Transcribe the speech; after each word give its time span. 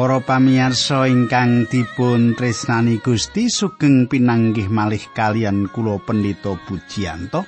Para 0.00 0.16
pamirsa 0.16 1.12
ingkang 1.12 1.68
dipun 1.68 2.32
tresnani 2.32 3.04
Gusti 3.04 3.52
sugeng 3.52 4.08
pinanggih 4.08 4.72
malih 4.72 5.04
kalian 5.12 5.68
kula 5.68 6.00
Pendeta 6.00 6.56
Pujiyanto. 6.56 7.44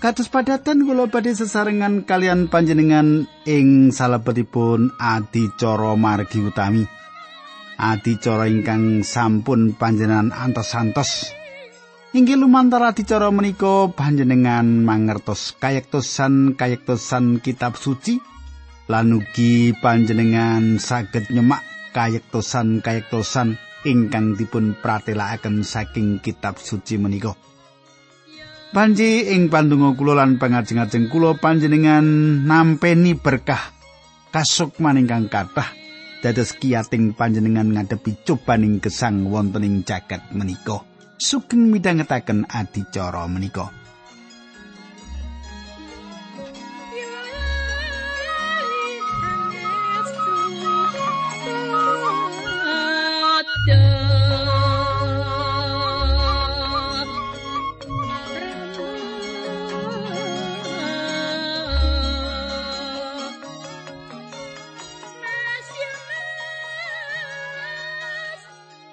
Kados 0.00 0.32
padatan 0.32 0.88
kula 0.88 1.12
badhe 1.12 1.36
sesarengan 1.36 2.08
kalian 2.08 2.48
panjenengan 2.48 3.28
ing 3.44 3.92
salebetipun 3.92 4.96
adicara 4.96 5.92
margi 5.92 6.40
utami. 6.40 6.88
Adicara 7.76 8.48
ingkang 8.48 9.04
sampun 9.04 9.76
panjenengan 9.76 10.32
antos-antos. 10.32 11.36
Inggih 12.16 12.40
lumantar 12.40 12.80
adicara 12.80 13.28
menika 13.28 13.92
panjenengan 13.92 14.64
mangertos 14.88 15.52
kayektosan 15.60 16.56
kayektosan 16.56 17.44
kitab 17.44 17.76
suci 17.76 18.39
lan 18.90 19.14
ugi 19.14 19.70
panjenengan 19.78 20.82
saged 20.82 21.30
nyemak 21.30 21.62
kayektosan-kayektosan 21.94 23.54
ingkang 23.86 24.34
dipun 24.34 24.74
pratelakaken 24.74 25.62
saking 25.62 26.18
kitab 26.18 26.58
suci 26.58 26.98
menika. 26.98 27.38
Panji 28.74 29.30
ing 29.30 29.46
pandonga 29.46 29.94
kula 29.94 30.18
lan 30.18 30.42
pangajeng-ajeng 30.42 31.06
kula 31.06 31.38
panjenengan 31.38 32.02
nampeni 32.46 33.14
berkah 33.14 33.70
kasukman 34.34 34.98
ingkang 34.98 35.30
kathah 35.30 35.70
dados 36.22 36.54
kiyating 36.58 37.14
panjenengan 37.14 37.70
ngadepi 37.70 38.26
cobaning 38.26 38.82
gesang 38.82 39.30
wonten 39.30 39.66
ing 39.66 39.76
jagat 39.86 40.22
menika. 40.34 40.82
Sugeng 41.20 41.70
midhangetaken 41.70 42.46
adicara 42.50 43.26
menika. 43.30 43.79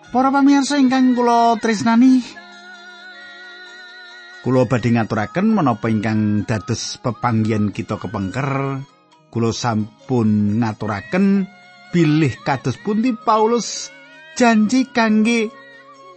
Para 0.08 0.32
pamirsa 0.32 0.80
ingkang 0.80 1.20
kula 1.20 1.60
tresnani, 1.60 2.24
kula 4.40 4.64
badhe 4.64 4.96
ngaturaken 4.96 5.52
menapa 5.52 5.92
ingkang 5.92 6.48
dados 6.48 6.96
pepanggihan 7.04 7.76
kita 7.76 8.00
kepengker, 8.00 8.80
kula 9.28 9.52
sampun 9.52 10.64
ngaturaken 10.64 11.52
bilih 11.92 12.40
kados 12.40 12.80
pundi 12.80 13.12
Paulus 13.20 13.92
janji 14.40 14.88
kangge 14.88 15.52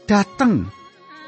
dateng 0.07 0.71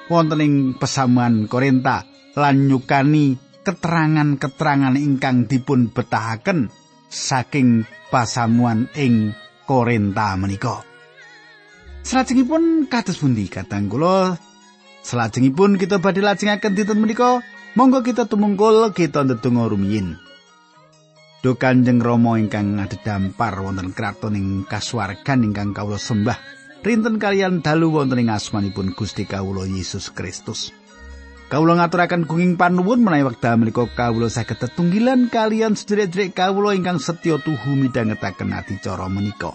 wonten 0.06 0.38
ing 0.38 0.54
pesamuan 0.78 1.50
Korinta 1.50 2.06
lan 2.38 2.70
nyukani 2.70 3.38
keterangan-keterangan 3.66 4.94
ingkang 5.02 5.50
dipun 5.50 5.90
betahaken 5.90 6.70
saking 7.10 7.82
pasamuan 8.06 8.86
ing 8.94 9.34
Korinta 9.66 10.38
menika. 10.38 10.91
Salajengipun 12.02 12.90
kados 12.90 13.22
pundi 13.22 13.46
katang 13.46 13.86
kula? 13.86 14.34
Salajengipun 15.06 15.78
kita 15.78 16.02
badhe 16.02 16.18
lajengaken 16.18 16.74
dinten 16.74 16.98
menika, 16.98 17.46
monggo 17.78 18.02
kita 18.02 18.26
tumungkul 18.26 18.90
kita 18.90 19.22
ndedonga 19.22 19.70
rumiyin. 19.70 20.18
Duh 21.46 21.54
Kanjeng 21.58 22.02
Rama 22.02 22.38
ingkang 22.38 22.78
ngadhedhampar 22.78 23.58
wonten 23.62 23.94
kraton 23.94 24.38
ing 24.38 24.46
kasuwargan 24.66 25.46
ingkang 25.46 25.74
kawula 25.74 25.98
sembah, 25.98 26.38
rinten 26.82 27.22
kalian 27.22 27.62
dalu 27.62 27.94
wonten 27.94 28.18
ing 28.18 28.30
asmanipun 28.34 28.94
Gusti 28.94 29.22
kawula 29.22 29.66
Yesus 29.66 30.10
Kristus. 30.10 30.74
Kawula 31.50 31.78
ngaturaken 31.78 32.26
gunging 32.26 32.58
panuwun 32.58 33.02
menawi 33.02 33.30
wekdal 33.30 33.58
menika 33.62 33.86
kawula 33.90 34.26
saged 34.26 34.58
tetunggilan 34.58 35.30
kalian 35.30 35.78
sedherek-sedherek 35.78 36.34
kawula 36.34 36.74
ingkang 36.74 36.98
setya 36.98 37.38
tuhu 37.38 37.78
midhangetaken 37.78 38.54
adicara 38.54 39.06
menika. 39.06 39.54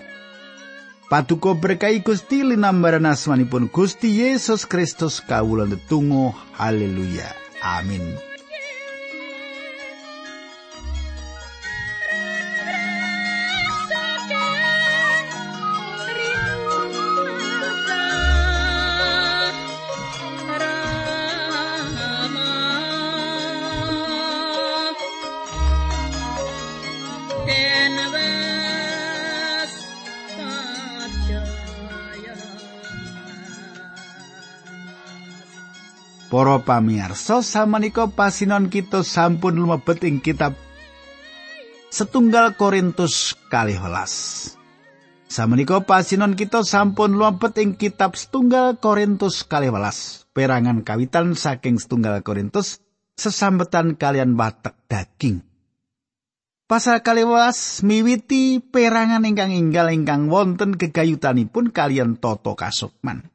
Paduka 1.07 1.55
berkahi 1.55 2.03
Gusti 2.03 2.43
linambaran 2.43 3.07
asmanipun 3.07 3.71
Gusti 3.71 4.19
Yesus 4.19 4.67
Kristus 4.67 5.23
kawula 5.23 5.63
netunggal 5.63 6.35
haleluya. 6.59 7.31
Amin 7.63 8.26
pamirsa 36.67 37.39
samenika 37.39 38.11
pasinon 38.11 38.67
kita 38.67 38.99
sampun 38.99 39.55
lumebet 39.55 40.03
ing 40.03 40.19
kitab 40.19 40.59
setunggal 41.87 42.59
Korintus 42.59 43.39
kaliholas. 43.47 44.51
Samenika 45.31 45.79
pasinon 45.87 46.35
kita 46.35 46.67
sampun 46.67 47.15
lumebet 47.15 47.55
ing 47.63 47.79
kitab 47.79 48.19
setunggal 48.19 48.75
Korintus 48.83 49.47
kaliholas. 49.47 50.27
Perangan 50.35 50.83
kawitan 50.83 51.39
saking 51.39 51.79
setunggal 51.79 52.19
Korintus 52.19 52.83
sesambetan 53.15 53.95
kalian 53.95 54.35
batek 54.35 54.75
daging. 54.91 55.47
Pasal 56.67 56.99
kaliwas 56.99 57.79
miwiti 57.79 58.59
perangan 58.59 59.23
ingkang 59.23 59.55
inggal 59.55 59.87
ingkang 59.87 60.27
wonten 60.27 60.75
gegayutanipun 60.75 61.71
kalian 61.71 62.19
toto 62.19 62.59
kasukman. 62.59 63.31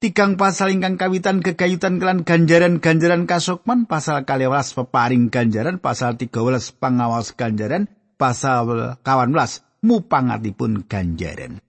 Tigang 0.00 0.40
pasal 0.40 0.72
ingkang 0.72 0.96
kawitan 0.96 1.44
kegayutan 1.44 2.00
kelan 2.00 2.24
ganjaran-ganjaran 2.24 3.28
kasukman, 3.28 3.84
pasal 3.84 4.24
kaliwas 4.24 4.72
peparing 4.72 5.28
ganjaran, 5.28 5.76
pasal 5.76 6.16
13 6.16 6.32
pengawas 6.80 7.36
ganjaran, 7.36 7.84
pasal 8.16 8.96
kawan 9.04 9.36
belas 9.36 9.60
mupangatipun 9.84 10.88
ganjaran. 10.88 11.60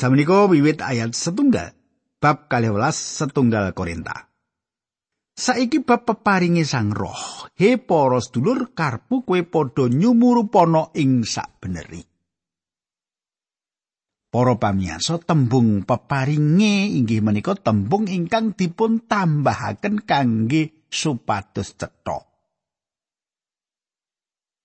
Samaniko 0.00 0.48
wiwit 0.48 0.80
ayat 0.80 1.12
setunggal, 1.12 1.76
bab 2.16 2.48
kaliwas 2.48 2.96
setunggal 2.96 3.76
korinta. 3.76 4.32
Saiki 5.36 5.84
bab 5.84 6.08
peparingi 6.08 6.64
sang 6.64 6.96
roh, 6.96 7.44
he 7.60 7.76
poros 7.76 8.32
dulur 8.32 8.72
karpu 8.72 9.20
kue 9.20 9.44
podo 9.44 9.84
nyumurupono 9.84 10.96
ing 10.96 11.28
sak 11.28 11.60
beneri. 11.60 12.11
Para 14.32 14.56
pamirsa 14.56 15.20
tembung 15.20 15.84
peparinge 15.84 16.88
inggih 16.88 17.20
menika 17.20 17.52
tembung 17.52 18.08
ingkang 18.08 18.56
dipun 18.56 19.04
tambahaken 19.04 20.08
kangge 20.08 20.88
supados 20.88 21.76
cetha. 21.76 22.24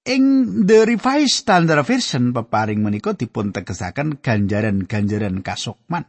Ing 0.07 0.23
The 0.63 0.87
Revised 0.87 1.43
Standard 1.43 1.83
Version 1.83 2.31
peparing 2.31 2.79
menika 2.79 3.11
dipun 3.11 3.51
tegesaken 3.51 4.23
ganjaran-ganjaran 4.23 5.43
kasukman. 5.43 6.07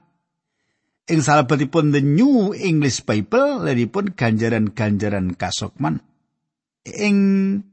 Ing 1.11 1.19
salebetipun 1.19 1.91
The 1.91 1.99
New 1.99 2.55
English 2.55 3.03
Bible 3.03 3.67
leripun 3.67 4.15
ganjaran-ganjaran 4.15 5.35
kasukman. 5.35 5.99
Ing 6.87 7.19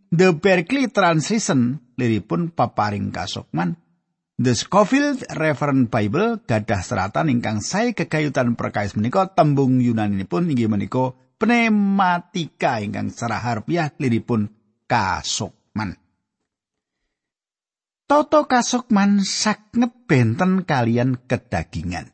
The 0.10 0.34
Berkeley 0.34 0.90
Translation 0.90 1.78
leripun 1.94 2.50
peparing 2.58 3.14
kasukman. 3.14 3.85
The 4.36 4.52
Scofield 4.52 5.24
Reference 5.32 5.88
Bible 5.88 6.44
gadah 6.44 6.84
seratan 6.84 7.32
ingkang 7.32 7.64
sae 7.64 7.96
kegayutan 7.96 8.60
perkais 8.60 8.92
menika 9.00 9.32
tembung 9.32 9.80
Yunani 9.80 10.28
pun 10.28 10.52
inggih 10.52 10.68
menika 10.68 11.16
pneumatika 11.40 12.84
ingkang 12.84 13.16
secara 13.16 13.40
harfiah 13.40 13.96
liripun 13.96 14.52
kasukman. 14.92 15.96
Toto 18.12 18.44
kasukman 18.44 19.24
sanget 19.24 19.96
benten 20.04 20.68
kalian 20.68 21.16
kedagingan. 21.16 22.12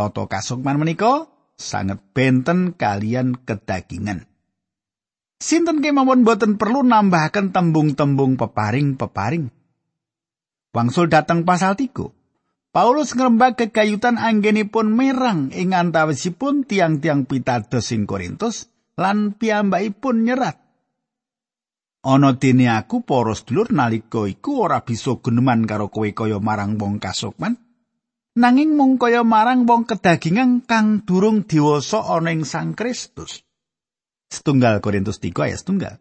Toto 0.00 0.24
kasukman 0.24 0.80
menika 0.80 1.28
sanget 1.60 2.00
benten 2.16 2.72
kalian 2.72 3.36
kedagingan. 3.44 4.24
Sinten 5.36 5.84
kemawon 5.84 6.24
boten 6.24 6.56
perlu 6.56 6.80
nambahaken 6.80 7.52
tembung-tembung 7.52 8.40
peparing-peparing. 8.40 9.59
Wangsul 10.70 11.10
dateng 11.10 11.42
pasal 11.42 11.74
3. 11.74 11.90
Paulus 12.70 13.18
ngrembak 13.18 13.58
kekayutan 13.58 14.14
anggenipun 14.14 14.94
merang 14.94 15.50
ing 15.50 15.74
antawisipun 15.74 16.62
tiang-tiang 16.62 17.26
pitados 17.26 17.90
ing 17.90 18.06
Korintus 18.06 18.70
lan 18.94 19.34
piyambakipun 19.34 20.22
nyerat. 20.22 20.62
Ana 22.06 22.38
dene 22.38 22.70
aku 22.70 23.02
para 23.02 23.34
sedulur 23.34 23.74
nalika 23.74 24.24
iku 24.30 24.62
ora 24.70 24.86
bisa 24.86 25.18
guneman 25.18 25.66
karo 25.66 25.90
kowe 25.90 26.06
kaya 26.06 26.38
marang 26.38 26.78
wong 26.78 27.02
kasukman. 27.02 27.58
Nanging 28.38 28.78
mung 28.78 28.94
kaya 28.94 29.26
marang 29.26 29.66
wong 29.66 29.90
kedagingan 29.90 30.62
kang 30.62 31.02
durung 31.02 31.50
dewasa 31.50 31.98
ana 32.14 32.30
ing 32.30 32.46
Sang 32.46 32.78
Kristus. 32.78 33.42
Setunggal 34.30 34.78
Korintus 34.78 35.18
3 35.18 35.34
ayat 35.50 35.58
setunggal. 35.58 35.98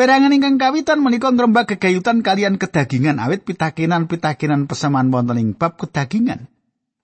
Perangan 0.00 0.32
ingkang 0.32 0.56
kawitan 0.56 1.04
menika 1.04 1.28
ngrembak 1.28 1.76
gegayutan 1.76 2.24
kalian 2.24 2.56
kedagingan 2.56 3.20
awit 3.20 3.44
pitakenan-pitakenan 3.44 4.64
pesaman 4.64 5.12
wonten 5.12 5.36
ing 5.36 5.52
bab 5.52 5.76
kedagingan. 5.76 6.48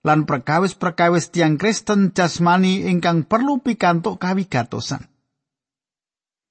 Lan 0.01 0.25
perkawis-perkawis 0.25 1.29
tiang 1.29 1.61
Kristen 1.61 2.09
jasmani 2.17 2.89
ingkang 2.89 3.29
perlu 3.29 3.61
pikantuk 3.61 4.17
kawigatosan. 4.17 5.05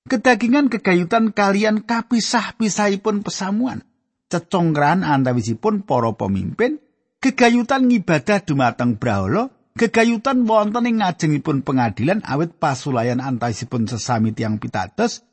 Kedagingan 0.06 0.70
kegayutan 0.70 1.34
kalian 1.34 1.82
kapisah-pisahipun 1.82 3.26
pesamuan. 3.26 3.82
Cecongran 4.30 5.02
antawisipun 5.02 5.82
para 5.82 6.14
pemimpin, 6.14 6.78
gegayutan 7.26 7.90
ngibadah 7.90 8.46
dumateng 8.46 9.02
brahala, 9.02 9.50
gegayutan 9.74 10.46
wonten 10.46 10.86
ing 10.86 11.02
ngajengipun 11.02 11.66
pengadilan 11.66 12.22
awit 12.22 12.54
pasulayan 12.62 13.18
antawisipun 13.18 13.90
sesami 13.90 14.30
tiang 14.30 14.62
pitados, 14.62 15.26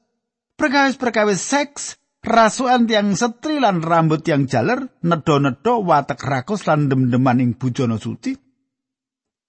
perkawis-perkawis 0.58 1.42
seks, 1.42 1.82
rasukan 2.24 2.88
tiang 2.88 3.14
setri 3.14 3.60
lan 3.60 3.84
rambut 3.84 4.24
tiang 4.24 4.48
jaler, 4.48 4.88
nedo-nedo 5.04 5.84
watek 5.84 6.22
rakus 6.24 6.66
lan 6.70 6.88
dem-deman 6.88 7.44
ing 7.44 7.52
bujana 7.60 8.00
suci. 8.00 8.34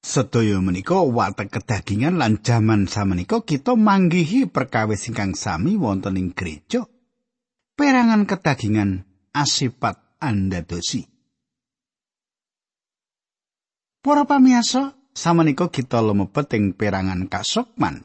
Sedaya 0.04 0.60
menika 0.60 1.00
watek 1.00 1.48
kedagingan 1.48 2.20
lan 2.20 2.44
jaman 2.44 2.84
samenika 2.84 3.40
kita 3.40 3.72
manggihi 3.72 4.52
perkawis 4.52 5.08
ingkang 5.08 5.32
sami 5.32 5.80
wonten 5.80 6.20
ing 6.20 6.36
gereja. 6.36 6.84
Perangan 7.72 8.28
kedagingan 8.28 9.08
asipat 9.32 9.96
andadosi. 10.20 11.08
Para 14.04 14.28
pamiyasa, 14.28 14.92
samenika 15.16 15.72
kita 15.72 16.04
lumebet 16.04 16.52
ing 16.52 16.76
perangan 16.76 17.24
kasukman. 17.24 18.04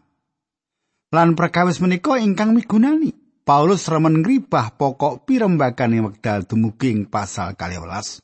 Lan 1.10 1.34
perkawis 1.34 1.82
menika 1.82 2.22
ingkang 2.22 2.54
migunani. 2.54 3.14
Paulus 3.42 3.90
remen 3.90 4.22
ngribah 4.22 4.78
pokok 4.78 5.26
pirembagane 5.26 6.06
wekdal 6.06 6.46
dumugi 6.46 6.94
ing 6.94 7.10
pasal 7.10 7.58
12. 7.58 8.22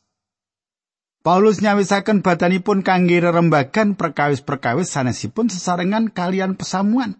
Paulus 1.25 1.65
nyawisaken 1.65 2.21
badanipun 2.21 2.85
kangge 2.85 3.17
rerembagan 3.17 3.97
perkawis-perkawis 3.97 4.93
sanesipun 4.93 5.49
sesarengan 5.49 6.13
kalian 6.13 6.53
pesamuan. 6.53 7.17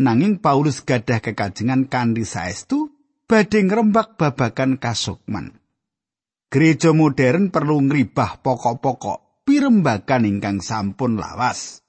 Nanging 0.00 0.40
Paulus 0.40 0.80
gadah 0.80 1.20
kekajengan 1.20 1.92
kanthi 1.92 2.24
saestu 2.24 2.88
badhe 3.28 3.60
ngrembak 3.60 4.16
babagan 4.16 4.80
kasukman. 4.80 5.60
Gereja 6.48 6.96
modern 6.96 7.52
perlu 7.52 7.84
ngribah 7.84 8.40
pokok-pokok 8.40 9.44
pirembagan 9.44 10.24
ingkang 10.24 10.64
sampun 10.64 11.20
lawas. 11.20 11.83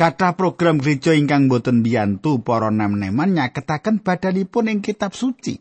Kata 0.00 0.32
program 0.32 0.80
gereja 0.80 1.12
ingkang 1.12 1.52
boten 1.52 1.84
biyantu 1.84 2.40
para 2.40 2.72
nem-neman 2.72 3.36
nyaketaken 3.36 4.00
badanipun 4.00 4.72
ing 4.72 4.80
kitab 4.80 5.12
suci. 5.12 5.60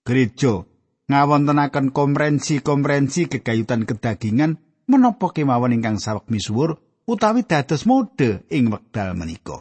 Gereja 0.00 0.64
ngawontenaken 1.12 1.92
komrensi-komrensi 1.92 3.28
kegayutan 3.28 3.84
kedagingan 3.84 4.56
menapa 4.88 5.28
kemawon 5.28 5.76
ingkang 5.76 6.00
sawek 6.00 6.24
misuwur 6.32 6.80
utawi 7.04 7.44
dados 7.44 7.84
mode 7.84 8.48
ing 8.48 8.72
wekdal 8.72 9.12
menika. 9.12 9.60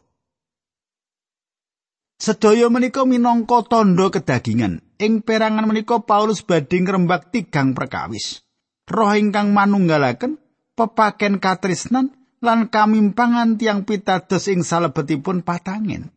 Sedaya 2.16 2.72
menika 2.72 3.04
minangka 3.04 3.68
tandha 3.68 4.16
kedagingan. 4.16 4.80
Ing 4.96 5.28
perangan 5.28 5.68
menika 5.68 6.00
Paulus 6.08 6.40
badhe 6.40 6.80
ngrembak 6.80 7.36
tigang 7.36 7.76
perkawis. 7.76 8.48
Roh 8.88 9.12
ingkang 9.12 9.52
manunggalaken 9.52 10.40
pepaken 10.80 11.44
katresnan 11.44 12.16
lan 12.44 12.68
kamimpangan 12.68 13.56
tiang 13.56 13.88
pitados 13.88 14.48
ing 14.52 14.66
salebetipun 14.66 15.46
patangin. 15.46 16.12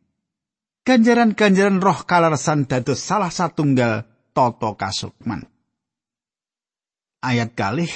Ganjaran-ganjaran 0.82 1.84
roh 1.84 2.00
kalarsan 2.08 2.64
dados 2.64 3.04
salah 3.04 3.28
satunggal 3.28 4.08
toto 4.32 4.72
kasukman. 4.74 5.44
Ayat 7.20 7.52
kalih 7.52 7.92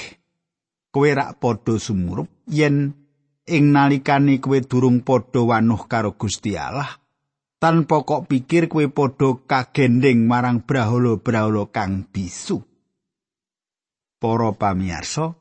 kowe 0.93 1.09
rak 1.09 1.41
padha 1.41 1.79
sumurup 1.81 2.29
yen 2.45 2.93
ing 3.49 3.63
nalikane 3.73 4.37
kowe 4.37 4.59
durung 4.61 5.01
padha 5.01 5.41
wanuh 5.41 5.89
karo 5.89 6.13
Gusti 6.13 6.53
Allah 6.53 7.01
tanpa 7.57 8.03
kok 8.03 8.27
pikir 8.27 8.69
kowe 8.69 8.83
padha 8.91 9.39
kagending 9.47 10.27
marang 10.27 10.61
brahala-brahala 10.61 11.71
kang 11.71 12.05
bisu. 12.11 12.59
Para 14.19 14.51
pamirsa, 14.55 15.35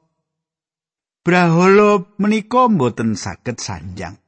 Brahala 1.22 2.02
menika 2.18 2.66
mboten 2.66 3.14
saged 3.14 3.62
sanjang. 3.62 4.18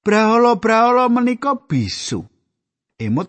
Brahala-brahala 0.00 1.12
menika 1.12 1.60
bisu. 1.60 2.24
Emut 2.96 3.28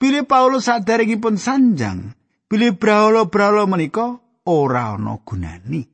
Bilih 0.00 0.24
Paulus 0.24 0.64
sadaringipun 0.64 1.36
sanjang, 1.36 2.16
bilih 2.48 2.80
brahala-brahala 2.80 3.68
menika 3.68 4.16
ora 4.48 4.96
ana 4.96 5.20
gunani. 5.20 5.84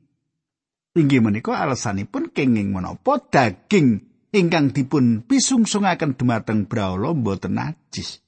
Inggih 0.95 1.19
menika 1.19 1.59
alasanipun 1.59 2.31
kenging 2.31 2.71
menapa 2.71 3.19
daging 3.27 3.99
ingkang 4.31 4.71
dipun 4.71 5.27
pisungsungaken 5.27 6.15
dumateng 6.15 6.71
brahala 6.71 7.11
mboten 7.11 7.59
najis. 7.59 8.23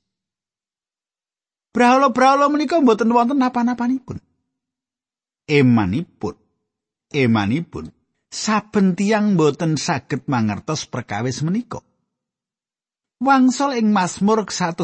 Brahala-brahala 1.71 2.51
menika 2.51 2.83
mboten 2.83 3.07
wonten 3.07 3.39
napa-napanipun. 3.39 4.19
Emanipun 5.47 6.43
emanipun 7.13 7.93
saben 8.33 8.97
tiyang 8.97 9.37
boten 9.37 9.77
saged 9.77 10.25
mangertos 10.25 10.89
perkawis 10.89 11.45
menika. 11.45 11.85
Wangsal 13.23 13.79
ing 13.79 13.95
Mazmur 13.95 14.49
115 14.49 14.83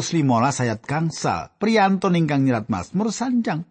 ayat 0.64 0.80
gangsal, 0.80 1.52
priyantun 1.60 2.16
ingkang 2.16 2.46
nyerat 2.46 2.72
Mazmur 2.72 3.12
sanjang. 3.12 3.68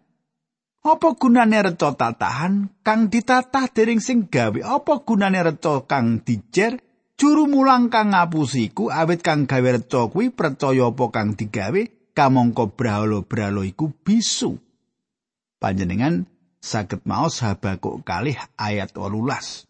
Apa 0.80 1.12
gunane 1.18 1.60
reca 1.60 1.92
tatahan 1.92 2.70
kang 2.80 3.10
ditatah 3.10 3.68
dening 3.68 4.00
sing 4.00 4.30
gawe? 4.30 4.62
Apa 4.64 5.02
gunane 5.02 5.42
reca 5.42 5.84
kang 5.84 6.22
dijer? 6.22 6.78
Juru 7.20 7.44
mulang 7.52 7.92
kang 7.92 8.16
ngapusiku 8.16 8.88
awit 8.88 9.20
kang 9.20 9.44
gawe 9.44 9.76
reca 9.76 10.08
kuwi 10.08 10.32
percaya 10.32 10.88
apa 10.88 11.04
kang 11.12 11.36
digawe 11.36 11.82
kamangka 12.16 12.64
brahala-brahala 12.72 13.66
iku 13.68 13.92
bisu. 13.92 14.56
Panjenengan 15.60 16.24
saged 16.60 17.02
maos 17.08 17.40
Habakuk 17.40 18.04
kalih 18.04 18.36
ayat 18.60 18.92
18. 18.92 19.66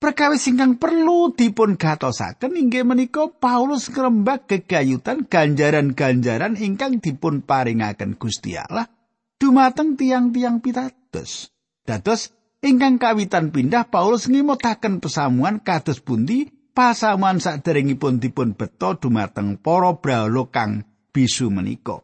Perkawis 0.00 0.48
ingkang 0.48 0.80
perlu 0.80 1.36
dipun 1.36 1.76
gatosaken 1.76 2.56
inggih 2.56 2.88
menika 2.88 3.28
Paulus 3.28 3.92
ngrembak 3.92 4.48
gegayutan 4.48 5.28
ganjaran-ganjaran 5.28 6.56
ingkang 6.56 7.04
dipun 7.04 7.44
paringaken 7.44 8.16
Gusti 8.16 8.56
Allah 8.56 8.88
dumateng 9.36 10.00
tiang-tiang 10.00 10.64
pitados. 10.64 11.52
Dados 11.84 12.32
ingkang 12.64 12.96
kawitan 12.96 13.52
pindah 13.52 13.92
Paulus 13.92 14.24
ngimutaken 14.24 15.04
pesamuan 15.04 15.60
kados 15.60 16.00
pundi 16.00 16.48
pasamuan 16.72 17.36
saderengipun 17.36 18.24
dipun 18.24 18.56
beto 18.56 18.96
dumateng 18.96 19.60
para 19.60 20.00
brahala 20.00 20.48
kang 20.48 20.88
bisu 21.12 21.52
menika. 21.52 22.00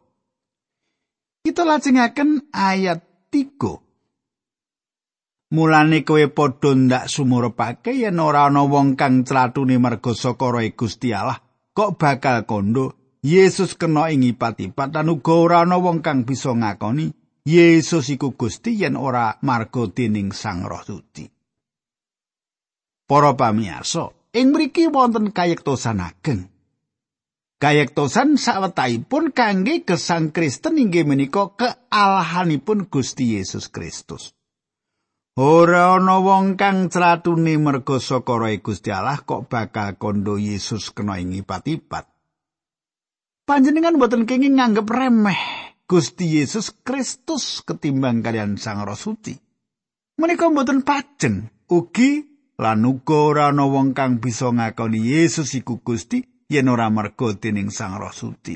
Kita 1.47 1.63
lajengaken 1.63 2.51
ayat 2.51 3.31
3. 3.31 5.55
Mulane 5.55 6.03
kowe 6.03 6.19
padha 6.27 6.75
ndak 6.75 7.07
sumurepake 7.07 7.95
yen 7.95 8.19
ora 8.19 8.51
ana 8.51 8.67
wong 8.67 8.99
kang 8.99 9.23
tlatune 9.23 9.79
merga 9.79 10.11
saka 10.11 10.51
Roh 10.51 10.67
Gusti 10.75 11.15
Allah, 11.15 11.39
kok 11.71 11.95
bakal 11.95 12.43
kondo 12.43 13.15
Yesus 13.23 13.79
kena 13.79 14.11
ing 14.11 14.27
ipat-ipat 14.27 14.91
lan 14.91 15.07
uga 15.07 15.33
ora 15.39 15.63
ana 15.63 15.79
wong 15.79 16.03
kang 16.03 16.27
bisa 16.27 16.51
ngakoni 16.51 17.15
Yesus 17.47 18.11
iku 18.11 18.35
Gusti 18.35 18.83
yen 18.83 18.99
ora 18.99 19.39
marga 19.39 19.87
dening 19.87 20.35
Sang 20.35 20.67
Roh 20.67 20.83
Suci. 20.83 21.31
Para 23.07 23.39
pamirsa, 23.39 24.11
ing 24.35 24.51
mriki 24.51 24.91
wonten 24.91 25.31
kayektosan 25.31 26.03
ageng. 26.03 26.56
Kayektosan 27.57 28.37
sawetahipun 28.37 29.33
kangge 29.33 29.81
gesang 29.81 30.29
Kristen 30.29 30.77
inggih 30.77 31.09
menika 31.09 31.57
kealahanipun 31.57 32.85
Gusti 32.85 33.33
Yesus 33.33 33.73
Kristus. 33.73 34.37
Ora 35.41 35.97
ana 35.97 36.21
wong 36.21 36.53
kang 36.53 36.85
clatune 36.93 37.57
merga 37.57 37.97
saka 37.97 38.37
Roh 38.37 38.53
Gusti 38.61 38.93
Allah 38.93 39.25
kok 39.25 39.49
bakal 39.49 39.97
kondo 39.97 40.37
Yesus 40.37 40.93
kena 40.93 41.17
ing 41.17 41.33
ipat-ipat. 41.33 42.05
Panjenengan 43.49 43.97
boten 43.97 44.29
kenging 44.29 44.61
nganggep 44.61 44.85
remeh 44.85 45.41
Gusti 45.89 46.37
Yesus 46.37 46.77
Kristus 46.85 47.65
ketimbang 47.65 48.21
kalian 48.21 48.61
Sang 48.61 48.85
Roh 48.85 48.93
Suci. 48.93 49.33
Menika 50.21 50.45
boten 50.53 50.85
pajen 50.85 51.49
ugi 51.73 52.21
lan 52.61 52.85
uga 52.85 53.17
ora 53.17 53.45
ana 53.49 53.65
wong 53.65 53.97
kang 53.97 54.21
bisa 54.21 54.53
ngakoni 54.53 55.01
Yesus 55.01 55.57
iku 55.57 55.81
Gusti 55.81 56.36
yen 56.47 56.71
ora 56.71 56.87
merga 56.87 57.35
dening 57.35 57.69
Sang 57.71 57.99
Roh 57.99 58.11
Suci. 58.11 58.55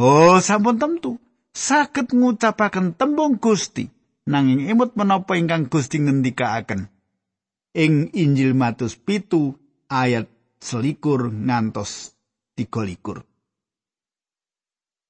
Oh, 0.00 0.38
sampun 0.40 0.80
tentu 0.80 1.18
saged 1.50 2.14
ngucapaken 2.14 2.96
tembung 2.96 3.36
Gusti 3.42 3.90
nanging 4.30 4.70
emut 4.70 4.94
menapa 4.94 5.34
ingkang 5.36 5.66
Gusti 5.66 6.00
ngendikaaken. 6.00 6.88
Ing 7.74 8.10
Injil 8.14 8.54
Matius 8.54 8.98
pitu 8.98 9.54
ayat 9.86 10.26
selikur 10.58 11.30
ngantos 11.30 12.14
tiga 12.58 12.82
likur. 12.82 13.22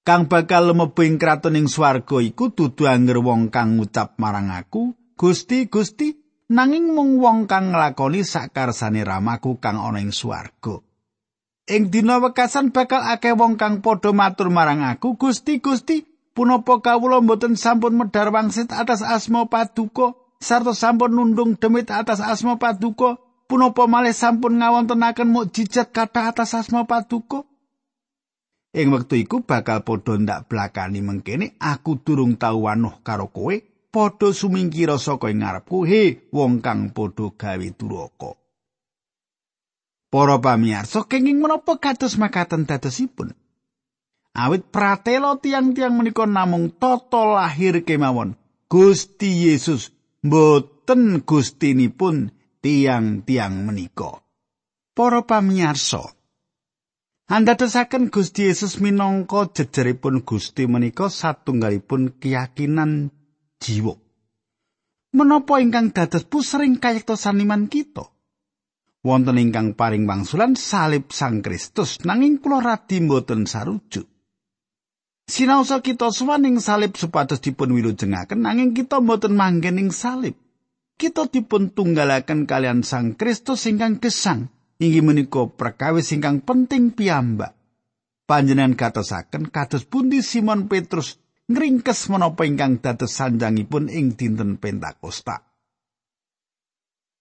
Kang 0.00 0.28
bakal 0.32 0.72
mlebu 0.72 1.00
ing 1.04 1.20
kratoning 1.20 1.68
swarga 1.68 2.18
iku 2.24 2.52
dudu 2.52 2.88
anger 2.88 3.20
wong 3.20 3.52
kang 3.52 3.76
ngucap 3.76 4.16
marang 4.16 4.48
aku, 4.48 4.96
Gusti, 5.12 5.68
Gusti, 5.68 6.16
nanging 6.48 6.96
mung 6.96 7.20
wong 7.20 7.44
kang 7.44 7.70
nglakoni 7.70 8.24
sakarsane 8.24 9.04
ramaku 9.04 9.60
kang 9.60 9.76
ana 9.76 10.00
ing 10.00 10.10
swarga. 10.10 10.80
Ing 11.70 11.94
dina 11.94 12.18
wekasan 12.18 12.74
bakal 12.74 12.98
akeh 12.98 13.38
wong 13.38 13.54
kang 13.54 13.78
padha 13.78 14.10
matur 14.10 14.50
marang 14.50 14.82
aku, 14.82 15.14
Gusti, 15.14 15.62
Gusti, 15.62 16.02
punapa 16.34 16.82
kawula 16.82 17.22
mboten 17.22 17.54
sampun 17.54 17.94
medhar 17.94 18.34
wangsit 18.34 18.74
atas 18.74 19.06
asma 19.06 19.46
paduka 19.46 20.18
sarta 20.42 20.74
sampun 20.74 21.14
nundung 21.14 21.54
demit 21.54 21.86
atas 21.94 22.18
asma 22.18 22.58
paduka, 22.58 23.22
punapa 23.46 23.86
malih 23.86 24.10
sampun 24.10 24.58
ngawontenaken 24.58 25.30
mukjizat 25.30 25.94
kata 25.94 26.34
atas 26.34 26.58
asma 26.58 26.90
paduka? 26.90 27.46
Ing 28.74 28.90
wektu 28.90 29.22
iku 29.22 29.46
bakal 29.46 29.86
padha 29.86 30.18
ndak 30.18 30.50
blakani 30.50 31.06
mengkene 31.06 31.54
aku 31.62 32.02
durung 32.02 32.34
tau 32.34 32.66
wanuh 32.66 32.98
karo 33.06 33.30
kowe. 33.30 33.54
Padha 33.90 34.30
sumingkira 34.30 34.98
saka 34.98 35.30
ing 35.30 35.42
ngarepku 35.42 35.86
he 35.86 36.30
wong 36.34 36.62
kang 36.62 36.90
padha 36.94 37.30
gawe 37.34 37.68
duraka 37.78 38.38
Para 40.10 40.42
pamirsa 40.42 41.06
kenging 41.06 41.38
menapa 41.38 41.78
kados 41.78 42.18
makaten 42.18 42.66
dadosipun 42.66 43.30
Awit 44.34 44.66
pratela 44.74 45.38
tiang-tiang 45.38 45.94
menika 45.94 46.26
namung 46.26 46.74
tata 46.74 47.38
lahir 47.38 47.86
kemawon 47.86 48.34
Gusti 48.66 49.46
Yesus 49.46 49.94
mboten 50.26 51.22
gustinipun 51.22 52.34
tiang-tiang 52.58 53.70
menika 53.70 54.18
Para 54.98 55.22
pamirsa 55.22 56.02
Andadosaken 57.30 58.10
Gusti 58.10 58.50
Yesus 58.50 58.82
minangka 58.82 59.46
jejeripun 59.54 60.26
Gusti 60.26 60.66
menika 60.66 61.06
satunggalipun 61.06 62.18
keyakinan 62.18 63.14
jiwa. 63.62 63.94
Menapa 65.14 65.62
ingkang 65.62 65.94
dados 65.94 66.26
pusering 66.26 66.82
kayekto 66.82 67.14
saniman 67.14 67.70
kita? 67.70 68.10
Wonten 69.00 69.40
ingkang 69.40 69.72
paring 69.72 70.04
wangsulan 70.04 70.60
salib 70.60 71.08
Sang 71.08 71.40
Kristus 71.40 72.04
nanging 72.04 72.36
kula 72.36 72.60
radi 72.60 73.00
mboten 73.00 73.48
sarujuk. 73.48 74.04
Sinaosa 75.24 75.80
kita 75.80 76.12
suwaning 76.12 76.60
salib 76.60 77.00
supados 77.00 77.40
dipun 77.40 77.72
wilujengaken 77.72 78.44
nanging 78.44 78.76
kita 78.76 79.00
mboten 79.00 79.32
manggen 79.32 79.80
ing 79.80 79.88
salib. 79.88 80.36
Kita 81.00 81.32
dipun 81.32 81.72
tunggalaken 81.72 82.44
kalian 82.44 82.84
Sang 82.84 83.16
Kristus 83.16 83.64
ingkang 83.64 84.04
gesang 84.04 84.52
inggih 84.80 85.04
menika 85.04 85.48
perkawis 85.48 86.12
ingkang 86.12 86.44
penting 86.44 86.92
piyambak. 86.92 87.56
Panjenengan 88.28 88.76
katosaken 88.76 89.48
kados 89.48 89.88
pundi 89.88 90.20
Simon 90.20 90.68
Petrus 90.68 91.16
ngringkes 91.48 92.12
menapa 92.12 92.44
ingkang 92.44 92.84
dados 92.84 93.16
sanjangipun 93.16 93.88
ing 93.88 94.12
dinten 94.12 94.60
Pentakosta. 94.60 95.49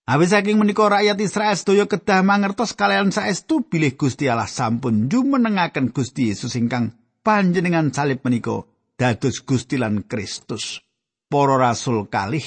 Awis 0.09 0.33
saking 0.33 0.57
menika 0.57 0.89
rakyat 0.89 1.21
Israel 1.21 1.53
sedaya 1.53 1.85
kedah 1.85 2.25
mangertos 2.25 2.73
kalian 2.73 3.13
saestu 3.13 3.61
bilih 3.61 3.93
Gusti 3.93 4.25
Allah 4.25 4.49
sampun 4.49 5.05
jumenengaken 5.05 5.93
Gusti 5.93 6.33
Yesus 6.33 6.57
ingkang 6.57 6.97
panjenengan 7.21 7.93
salib 7.93 8.25
menika 8.25 8.65
dados 8.97 9.45
Gusti 9.45 9.77
lan 9.77 10.09
Kristus. 10.09 10.81
Para 11.29 11.61
rasul 11.61 12.09
kalih 12.09 12.41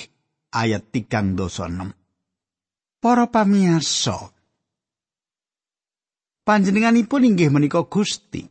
ayat 0.51 0.91
3 0.91 1.39
dosa 1.39 1.71
6. 1.71 2.99
Para 2.99 3.31
pamirsa, 3.31 4.35
panjenenganipun 6.43 7.31
inggih 7.31 7.55
menika 7.55 7.87
Gusti. 7.87 8.43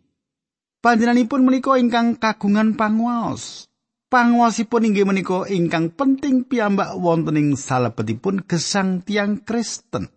Panjenenganipun 0.79 1.43
menika 1.43 1.75
ingkang 1.75 2.15
kagungan 2.15 2.79
panguwas. 2.79 3.70
Panguwasipun 4.11 4.91
inggih 4.91 5.07
menika 5.07 5.47
ingkang 5.47 5.95
penting 5.95 6.43
piyambak 6.43 6.99
wonten 6.99 7.39
ing 7.39 7.55
salebetipun 7.55 8.43
gesang 8.43 8.99
tiang 9.07 9.39
Kristen. 9.39 10.11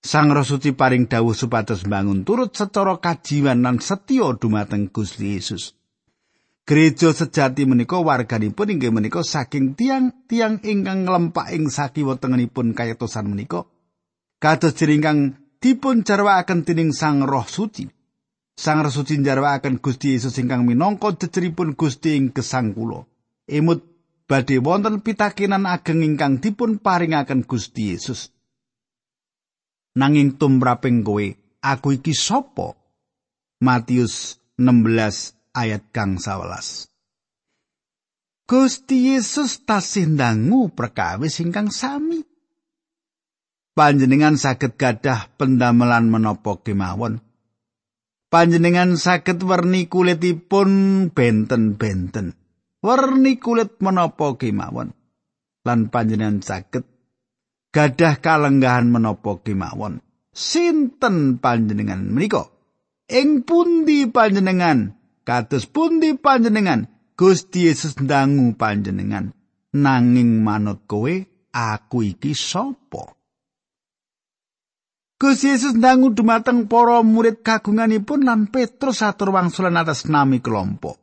Sang 0.00 0.32
Roh 0.32 0.40
Suci 0.40 0.72
paring 0.72 1.12
dawuh 1.12 1.36
supados 1.36 1.84
bangun 1.84 2.24
turut 2.24 2.56
secara 2.56 2.96
kajiwan 2.96 3.60
lan 3.60 3.84
setya 3.84 4.32
dumateng 4.32 4.88
Gusti 4.88 5.36
Yesus. 5.36 5.76
Gereja 6.64 7.12
sejati 7.12 7.68
menika 7.68 8.00
warganipun 8.00 8.72
inggih 8.72 8.96
menika 8.96 9.20
saking 9.20 9.76
tiang-tiang 9.76 10.64
ingkang 10.64 11.04
nglempak 11.04 11.52
ing 11.52 11.68
sakiwa 11.68 12.16
tengenipun 12.16 12.72
kayatosan 12.72 13.28
menika. 13.28 13.68
Kados 14.40 14.72
jeringkang 14.72 15.36
dipun 15.60 16.00
jarwaaken 16.00 16.64
dening 16.64 16.96
Sang 16.96 17.28
Roh 17.28 17.44
Suci. 17.44 17.99
Sang 18.60 18.84
Roh 18.84 18.92
Suci 18.92 19.16
njarwakaken 19.16 19.80
Gusti 19.80 20.12
Yesus 20.12 20.36
ingkang 20.36 20.68
minangka 20.68 21.16
jejeripun 21.16 21.72
Gusti 21.72 22.20
ing 22.20 22.28
gesang 22.36 22.76
kula. 22.76 23.08
Emut 23.48 23.80
badhe 24.28 24.60
wonten 24.60 25.00
pitakenan 25.00 25.64
ageng 25.64 26.04
ingkang 26.04 26.44
dipun 26.44 26.76
paringaken 26.76 27.48
Gusti 27.48 27.96
Yesus. 27.96 28.28
Nanging 29.96 30.36
tumraping 30.36 31.00
kowe, 31.00 31.24
aku 31.64 31.88
iki 31.96 32.12
sapa? 32.12 32.76
Matius 33.64 34.36
16 34.60 35.56
ayat 35.56 35.88
kang 35.88 36.20
11. 36.20 36.92
Gusti 38.44 39.16
Yesus 39.16 39.64
tasih 39.64 40.04
ndangu 40.04 40.68
perkawis 40.68 41.40
ingkang 41.40 41.72
sami. 41.72 42.28
Panjenengan 43.72 44.36
saged 44.36 44.76
gadah 44.76 45.32
pendamelan 45.40 46.12
menapa 46.12 46.60
kemawon. 46.60 47.24
Panjenengan 48.30 48.94
saged 48.96 49.42
werni 49.42 49.90
kulitipun 49.90 50.70
benten-benten. 51.10 52.38
Werni 52.80 53.36
kulit 53.36 53.76
menapa 53.84 54.40
kemawon. 54.40 54.96
Lan 55.66 55.92
panjenengan 55.92 56.40
saged 56.40 56.88
gadah 57.74 58.18
kalenggahan 58.22 58.88
menapa 58.88 59.42
kemawon. 59.44 60.00
Sinten 60.30 61.42
panjenengan 61.42 62.06
menika? 62.06 62.48
Ing 63.10 63.42
pundi 63.42 64.06
panjenengan? 64.06 64.94
Kados 65.26 65.66
pundi 65.66 66.14
panjenengan? 66.14 66.86
Gusti 67.18 67.68
Yesus 67.68 67.98
ndangu 68.00 68.56
panjenengan. 68.56 69.34
Nanging 69.76 70.40
manut 70.40 70.86
kowe, 70.88 71.12
aku 71.52 71.98
iki 72.06 72.32
sapa? 72.32 73.19
Gusti 75.20 75.52
Yesus 75.52 75.76
ndangu 75.76 76.16
dumateng 76.16 76.64
para 76.64 77.04
murid 77.04 77.44
kagunganipun 77.44 78.24
lan 78.24 78.48
Petrus 78.48 79.04
atur 79.04 79.36
wangsulan 79.36 79.76
atas 79.76 80.08
nami 80.08 80.40
kelompok. 80.40 80.96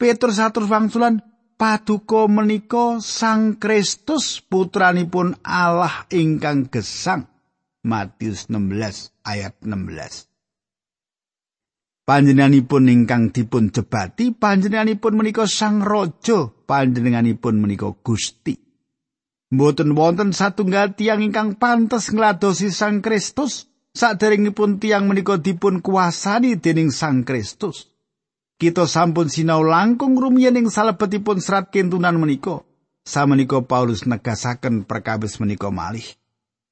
Petrus 0.00 0.40
atur 0.40 0.64
wangsulan 0.64 1.20
paduka 1.60 2.24
menika 2.24 3.04
Sang 3.04 3.60
Kristus 3.60 4.40
putranipun 4.40 5.36
Allah 5.44 6.08
ingkang 6.08 6.72
gesang. 6.72 7.28
Matius 7.84 8.48
16 8.48 9.28
ayat 9.28 9.52
16. 9.60 12.08
Panjenenganipun 12.08 12.88
ingkang 12.88 13.28
dipun 13.28 13.76
jebati, 13.76 14.32
panjenenganipun 14.32 15.12
menika 15.12 15.44
Sang 15.44 15.84
Raja, 15.84 16.48
panjenenganipun 16.48 17.60
menika 17.60 17.92
Gusti. 17.92 18.69
Mboten 19.50 19.98
wonten 19.98 20.30
satunggal 20.30 20.94
tiang 20.94 21.26
ingkang 21.26 21.58
pantes 21.58 22.14
ngladosi 22.14 22.70
Sang 22.70 23.02
Kristus 23.02 23.66
saderengipun 23.98 24.78
tiang 24.78 25.10
menika 25.10 25.42
dipun 25.42 25.82
kuasani 25.82 26.54
dening 26.54 26.94
Sang 26.94 27.26
Kristus. 27.26 27.90
Kita 28.62 28.86
sampun 28.86 29.26
sinau 29.26 29.66
langkung 29.66 30.14
rumiyin 30.14 30.54
ing 30.54 30.68
salebetipun 30.70 31.42
serat 31.42 31.74
kintunan 31.74 32.14
menika. 32.14 32.62
Samenika 33.02 33.58
Paulus 33.64 34.06
negasaken 34.06 34.86
perkawis 34.86 35.42
menika 35.42 35.72
malih. 35.74 36.04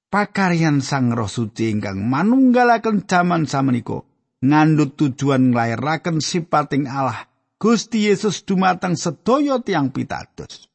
Pakaryan 0.07 0.79
Sang 0.79 1.11
Roh 1.11 1.27
Suci 1.27 1.75
ingkang 1.75 1.99
manunggalaken 1.99 3.11
jaman 3.11 3.51
samenika 3.51 4.07
ngandut 4.39 4.95
tujuan 4.95 5.51
nglairaken 5.51 6.23
sipating 6.23 6.87
Allah 6.87 7.27
Gusti 7.59 8.07
Yesus 8.07 8.47
dumateng 8.47 8.95
sedaya 8.95 9.59
tiang 9.59 9.91
pitados. 9.91 10.71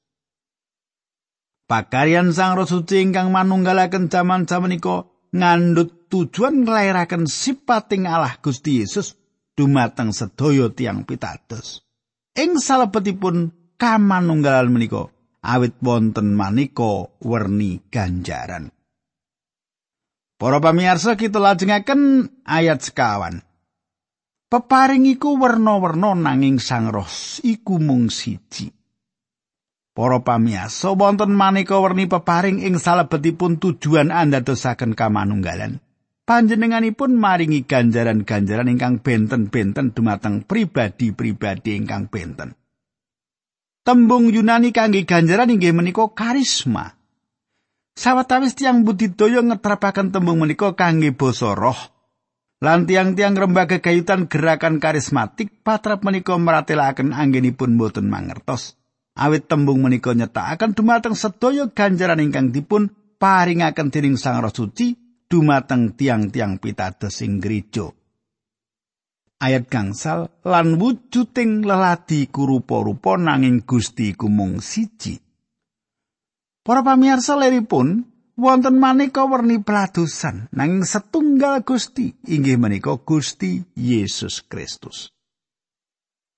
Pakaryan 1.73 2.29
Sang 2.29 2.53
Roh 2.53 2.69
Suci 2.69 3.01
ingkang 3.01 3.33
manunggalaken 3.33 4.05
jaman 4.05 4.45
samenika 4.45 5.09
ngandut 5.33 6.05
tujuan 6.05 6.69
nglairaken 6.69 7.25
sipating 7.25 8.05
Allah 8.05 8.37
Gusti 8.37 8.77
Yesus 8.77 9.17
dumateng 9.57 10.13
sedaya 10.13 10.69
tiang 10.69 11.01
pitados. 11.01 11.81
Ing 12.37 12.61
salebetipun 12.61 13.49
kamanunggalan 13.81 14.69
menika 14.69 15.09
awit 15.41 15.73
wonten 15.81 16.37
maneka 16.37 17.09
werni 17.25 17.81
ganjaran. 17.89 18.69
Para 20.37 20.61
pamirsa 20.61 21.17
kita 21.17 21.41
lajengaken 21.41 22.29
ayat 22.45 22.85
sekawan. 22.85 23.41
Peparing 24.45 25.09
iku 25.09 25.41
werna-werna 25.41 26.13
nanging 26.13 26.61
Sang 26.61 26.93
Roh 26.93 27.09
iku 27.41 27.81
mung 27.81 28.13
siji. 28.13 28.82
Para 29.93 30.25
pamirsa 30.25 30.97
wonten 30.97 31.37
maneka 31.37 31.77
werni 31.77 32.09
peparing 32.09 32.65
ing 32.65 32.81
salebetipun 32.81 33.61
tujuan 33.61 34.09
andadosaken 34.09 34.97
kamanunggalan. 34.97 35.77
Panjenenganipun 36.25 37.13
maringi 37.13 37.61
ganjaran-ganjaran 37.61 38.73
ingkang 38.73 39.05
benten-benten 39.05 39.93
dumateng 39.93 40.41
pribadi-pribadi 40.49 41.77
ingkang 41.77 42.09
benten. 42.09 42.57
Tembung 43.83 44.33
Yunani 44.33 44.73
kangge 44.73 45.05
ganjaran 45.05 45.53
inggih 45.53 45.75
menika 45.77 46.09
karisma. 46.09 46.97
Sawetawis 47.93 48.57
tiang 48.57 48.81
budidaya 48.81 49.45
ngeterapaken 49.45 50.09
tembung 50.09 50.41
menika 50.41 50.73
kangge 50.73 51.13
basa 51.13 51.53
roh. 51.53 51.77
Lan 52.63 52.89
tiang-tiang 52.89 53.37
rembaga 53.37 53.77
gayutan 53.77 54.25
gerakan 54.25 54.81
karismatik 54.81 55.61
patrap 55.61 56.01
menika 56.01 56.33
meratelaken 56.39 57.13
anggenipun 57.13 57.77
boten 57.77 58.09
mangertos. 58.09 58.79
Awit 59.13 59.45
tembung 59.45 59.77
menika 59.77 60.09
nyetakaken 60.09 60.73
dumateng 60.73 61.13
sedaya 61.13 61.69
ganjaran 61.69 62.17
ingkang 62.17 62.49
dipun 62.49 62.89
paringaken 63.21 63.93
dening 63.93 64.17
Sang 64.17 64.41
Roh 64.41 64.49
Suci 64.49 64.97
dumateng 65.29 65.93
tiang-tiang 65.93 66.57
pitados 66.57 67.21
ing 67.21 67.37
gereja. 67.37 67.93
Ayat 69.37 69.69
gangsal 69.69 70.33
lan 70.41 70.81
wujuding 70.81 71.61
leladi 71.61 72.25
kurupa-rupa 72.25 73.21
nanging 73.21 73.61
Gusti 73.61 74.17
kumung 74.17 74.65
siji. 74.65 75.21
Para 76.65 76.81
pamirsa 76.81 77.37
leripun 77.37 78.07
wonten 78.33 78.81
maneka 78.81 79.29
werni 79.29 79.61
peladusan 79.61 80.49
nanging 80.49 80.89
setunggal 80.89 81.61
Gusti 81.61 82.17
inggih 82.25 82.57
menika 82.57 82.97
Gusti 82.97 83.61
Yesus 83.77 84.41
Kristus. 84.41 85.12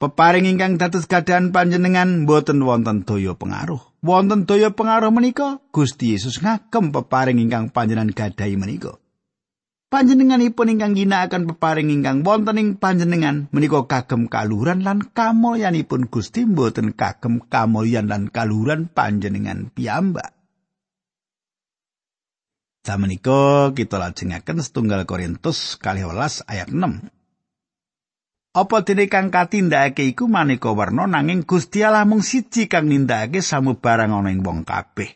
Peparing 0.06 0.46
ingkang 0.46 0.78
dados 0.78 1.10
gadahan 1.10 1.50
panjenengan 1.50 2.30
boten 2.30 2.62
wonten 2.62 3.10
daya 3.10 3.34
pengaruh. 3.34 3.82
Wonten 4.06 4.46
daya 4.46 4.70
pengaruh 4.70 5.10
menika 5.10 5.58
Gusti 5.74 6.14
Yesus 6.14 6.46
ngagem 6.46 6.94
peparing 6.94 7.42
ingkang 7.42 7.74
panjenengan 7.74 8.14
gadahi 8.14 8.54
menika. 8.54 9.02
Panjenenganipun 9.90 10.78
ingkang 10.78 10.94
ginakaken 10.94 11.50
peparing 11.50 11.90
ingkang 11.90 12.22
wonten 12.22 12.62
ing 12.62 12.70
panjenengan 12.78 13.50
menika 13.50 13.82
kagem 13.90 14.30
kaluhuran 14.30 14.86
lan 14.86 15.02
kamulyanipun 15.10 16.06
Gusti 16.06 16.46
mboten 16.46 16.94
kagem 16.94 17.42
kamulyan 17.42 18.06
lan 18.06 18.30
kaluhuran 18.30 18.86
panjenengan 18.86 19.74
piyambak. 19.74 20.38
Samenika 22.86 23.74
kita 23.74 23.98
lajengaken 23.98 24.62
setunggal 24.62 25.10
Korintus 25.10 25.82
kalih 25.82 26.06
ayat 26.46 26.70
6. 26.70 27.25
Apa 28.56 28.88
dene 28.88 29.12
kang 29.12 29.36
katindakake 29.36 30.16
iku 30.16 30.32
maneka 30.32 30.72
warna 30.72 31.04
nanging 31.12 31.44
Gusti 31.44 31.84
Allah 31.84 32.08
mung 32.08 32.24
siji 32.24 32.72
kang 32.72 32.88
nindakake 32.88 33.44
samubarang 33.44 34.16
ana 34.16 34.32
ing 34.32 34.48
wong 34.48 34.64
kabeh. 34.64 35.12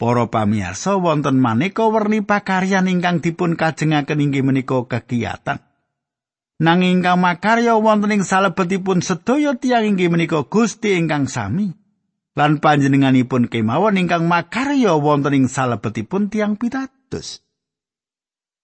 Para 0.00 0.24
pamirsa 0.32 0.96
wonten 0.96 1.36
maneka 1.36 1.84
werni 1.92 2.24
pakaryan 2.24 2.88
ingkang 2.88 3.20
dipun 3.20 3.60
kajengaken 3.60 4.24
inggih 4.24 4.40
menika 4.40 4.80
kegiatan. 4.88 5.60
Nanging 6.64 7.04
ingkang 7.04 7.20
makarya 7.20 7.76
wonten 7.76 8.08
ing 8.08 8.24
salebetipun 8.24 9.04
sedaya 9.04 9.52
tiyang 9.52 9.84
inggih 9.84 10.08
menika 10.08 10.48
Gusti 10.48 10.96
ingkang 10.96 11.28
sami. 11.28 11.76
Lan 12.40 12.64
panjenenganipun 12.64 13.52
kemawon 13.52 14.00
ingkang 14.00 14.24
makarya 14.24 14.96
wonten 14.96 15.36
ing 15.36 15.44
salebetipun 15.52 16.32
tiyang 16.32 16.56
pitados. 16.56 17.44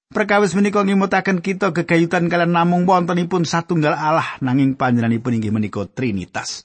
Perkawis 0.06 0.54
menika 0.54 0.86
ngimutaken 0.86 1.42
kita 1.42 1.74
gegayutan 1.74 2.30
kalian 2.30 2.54
namung 2.54 2.86
wontenipun 2.86 3.42
satunggal 3.42 3.98
Allah 3.98 4.38
nanging 4.38 4.78
panjenenganipun 4.78 5.42
inggih 5.42 5.50
menika 5.50 5.82
Trinitas. 5.90 6.62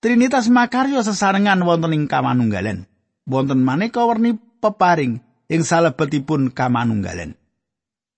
Trinitas 0.00 0.48
makarya 0.48 1.04
sesarengan 1.04 1.60
wonten 1.60 1.92
ing 1.92 2.08
kamanunggalan. 2.08 2.88
Wonten 3.28 3.60
maneka 3.60 4.08
werni 4.08 4.40
peparing 4.40 5.20
ing 5.52 5.60
salebetipun 5.60 6.48
kamanunggalan. 6.56 7.36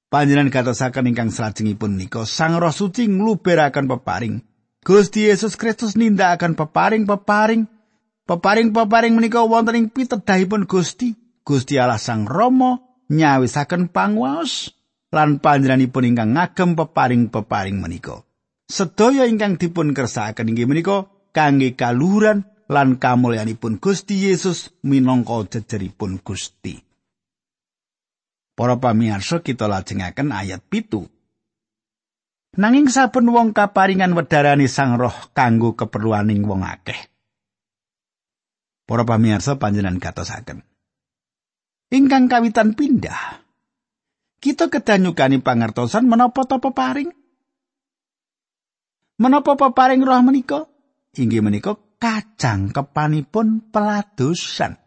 Panjenengan 0.06 0.54
gatosaken 0.54 1.10
ingkang 1.10 1.34
salajengipun 1.34 1.98
nika 1.98 2.22
Sang 2.22 2.62
Roh 2.62 2.70
Suci 2.70 3.10
ngluberaken 3.10 3.90
peparing. 3.90 4.38
Gusti 4.86 5.26
Yesus 5.26 5.58
Kristus 5.58 5.98
nindakaken 5.98 6.54
peparing-peparing. 6.54 7.66
Peparing-peparing 8.22 9.18
menika 9.18 9.42
wonten 9.42 9.82
ing 9.82 9.86
pitedahipun 9.90 10.70
Gusti. 10.70 11.18
Gusti 11.42 11.74
Allah 11.82 11.98
Sang 11.98 12.30
Rama 12.30 12.91
nyawisaken 13.12 13.92
panguwaos 13.92 14.72
lan 15.12 15.44
panjenenganipun 15.44 16.08
ingkang 16.08 16.32
ngagem 16.32 16.72
peparing-peparing 16.72 17.76
menika. 17.76 18.24
Sedaya 18.64 19.28
ingkang 19.28 19.60
dipun 19.60 19.92
kersakaken 19.92 20.56
inggih 20.56 20.64
menika 20.64 21.12
kangge 21.36 21.76
kaluhuran 21.76 22.48
lan 22.72 22.96
kamulyanipun 22.96 23.76
Gusti 23.76 24.32
Yesus 24.32 24.72
minangka 24.80 25.60
jejeripun 25.60 26.24
Gusti. 26.24 26.80
Para 28.56 28.80
pamirsa 28.80 29.44
kita 29.44 29.68
lajengaken 29.68 30.32
ayat 30.32 30.64
pitu. 30.64 31.04
Nanging 32.52 32.88
saben 32.92 33.32
wong 33.32 33.56
kaparingan 33.56 34.12
wedharani 34.12 34.68
Sang 34.68 35.00
Roh 35.00 35.32
kanggo 35.32 35.72
keperluaning 35.72 36.44
wong 36.44 36.64
akeh. 36.64 37.00
Para 38.84 39.08
pamirsa 39.08 39.56
panjenengan 39.56 39.96
katosaken. 39.96 40.71
Ingkang 41.92 42.24
kawitan 42.24 42.72
pindah. 42.72 43.44
Kita 44.40 44.72
kedanyukani 44.72 45.44
pangertosan 45.44 46.08
menapa 46.08 46.48
ta 46.48 46.56
peparing? 46.56 47.12
Menapa 49.20 49.52
peparing 49.54 50.00
roh 50.00 50.24
menika? 50.24 50.66
inggih 51.12 51.44
menika 51.44 51.76
kacangkepanipun 52.00 53.68
peladusan. 53.68 54.80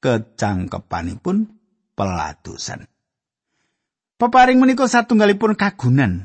Kecangkepanipun 0.00 1.36
peladusan. 1.92 2.88
Peparing 4.16 4.56
menika 4.56 4.88
satunggalipun 4.88 5.52
kagunan. 5.60 6.24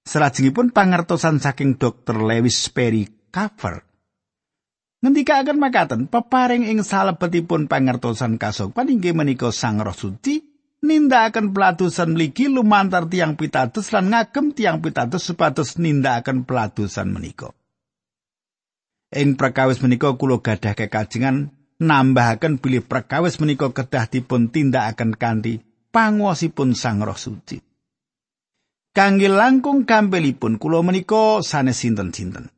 Salajengipun 0.00 0.72
pangertosan 0.72 1.44
saking 1.44 1.76
Dr. 1.76 2.24
Lewis 2.24 2.56
Perry 2.72 3.04
Cover. 3.28 3.89
Ngendika 5.00 5.40
akan 5.40 5.56
makaten, 5.56 6.00
peparing 6.12 6.68
ing 6.68 6.84
salebetipun 6.84 7.72
pangertosan 7.72 8.36
kasokpan 8.36 8.92
inggih 8.92 9.16
menika 9.16 9.48
Sang 9.48 9.80
Roh 9.80 9.96
Suci 9.96 10.44
nindakaken 10.84 11.56
peladusan 11.56 12.12
mligi 12.12 12.52
lumantar 12.52 13.08
tiang 13.08 13.36
pitados 13.36 13.92
lan 13.96 14.12
ngagem 14.12 14.52
tiang 14.52 14.84
pitados 14.84 15.24
supados 15.24 15.80
nindakaken 15.80 16.44
peladusan 16.44 17.16
menika. 17.16 17.48
Ing 19.08 19.40
prakawis 19.40 19.80
menika 19.80 20.20
kula 20.20 20.44
gadah 20.44 20.76
kekajengan 20.76 21.48
nambahaken 21.80 22.60
bilih 22.60 22.84
prakawis 22.84 23.40
menika 23.40 23.72
kedah 23.72 24.04
dipun 24.04 24.52
tindakaken 24.52 25.16
kanthi 25.16 25.64
panguwasipun 25.96 26.76
Sang 26.76 27.00
Roh 27.00 27.16
Suci. 27.16 27.56
Kangge 28.92 29.32
langkung 29.32 29.88
gampilipun 29.88 30.60
kula 30.60 30.84
menika 30.84 31.40
sanes 31.40 31.80
sinten-sinten. 31.80 32.52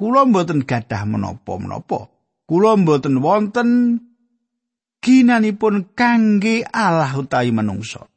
Kula 0.00 0.24
mboten 0.24 0.64
gadah 0.64 1.04
menapa-menapa. 1.04 2.08
Kula 2.48 2.80
mboten 2.80 3.20
wonten 3.20 3.68
ginanipun 5.04 5.92
kangge 5.92 6.64
Allah 6.64 7.12
utawi 7.20 7.52
manungsa. 7.52 8.08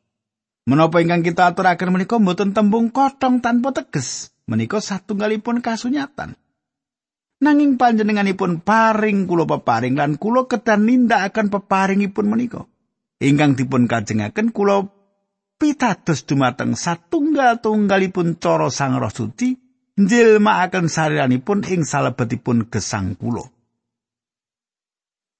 Menapa 0.64 1.04
ingkang 1.04 1.28
kita 1.28 1.52
aturaken 1.52 1.92
menika 1.92 2.16
mboten 2.16 2.56
tembung 2.56 2.88
kotong 2.88 3.44
tanpa 3.44 3.76
teges. 3.76 4.32
Menika 4.48 4.80
satunggalipun 4.80 5.60
kasunyatan. 5.60 6.40
nanging 7.44 7.76
panjenenganipun 7.76 8.64
paring 8.64 9.28
kula 9.28 9.44
peparing 9.44 10.00
lan 10.00 10.16
kula 10.16 10.48
kedan 10.48 10.88
nindakaken 10.88 11.52
peparingipun 11.52 12.26
menika 12.32 12.64
ingkang 13.20 13.60
dipun 13.60 13.92
kajengaken 13.92 14.56
kula 14.56 14.88
pitados 15.60 16.24
dumateng 16.24 16.80
satunggal-tunggalipun 16.80 18.40
cara 18.40 18.72
Sang 18.72 18.96
Roh 18.96 19.12
Suci 19.12 19.60
njilmakaken 19.98 20.90
sariranipun 20.90 21.66
ing 21.70 21.86
salebetipun 21.86 22.70
gesang 22.70 23.14
kula 23.18 23.46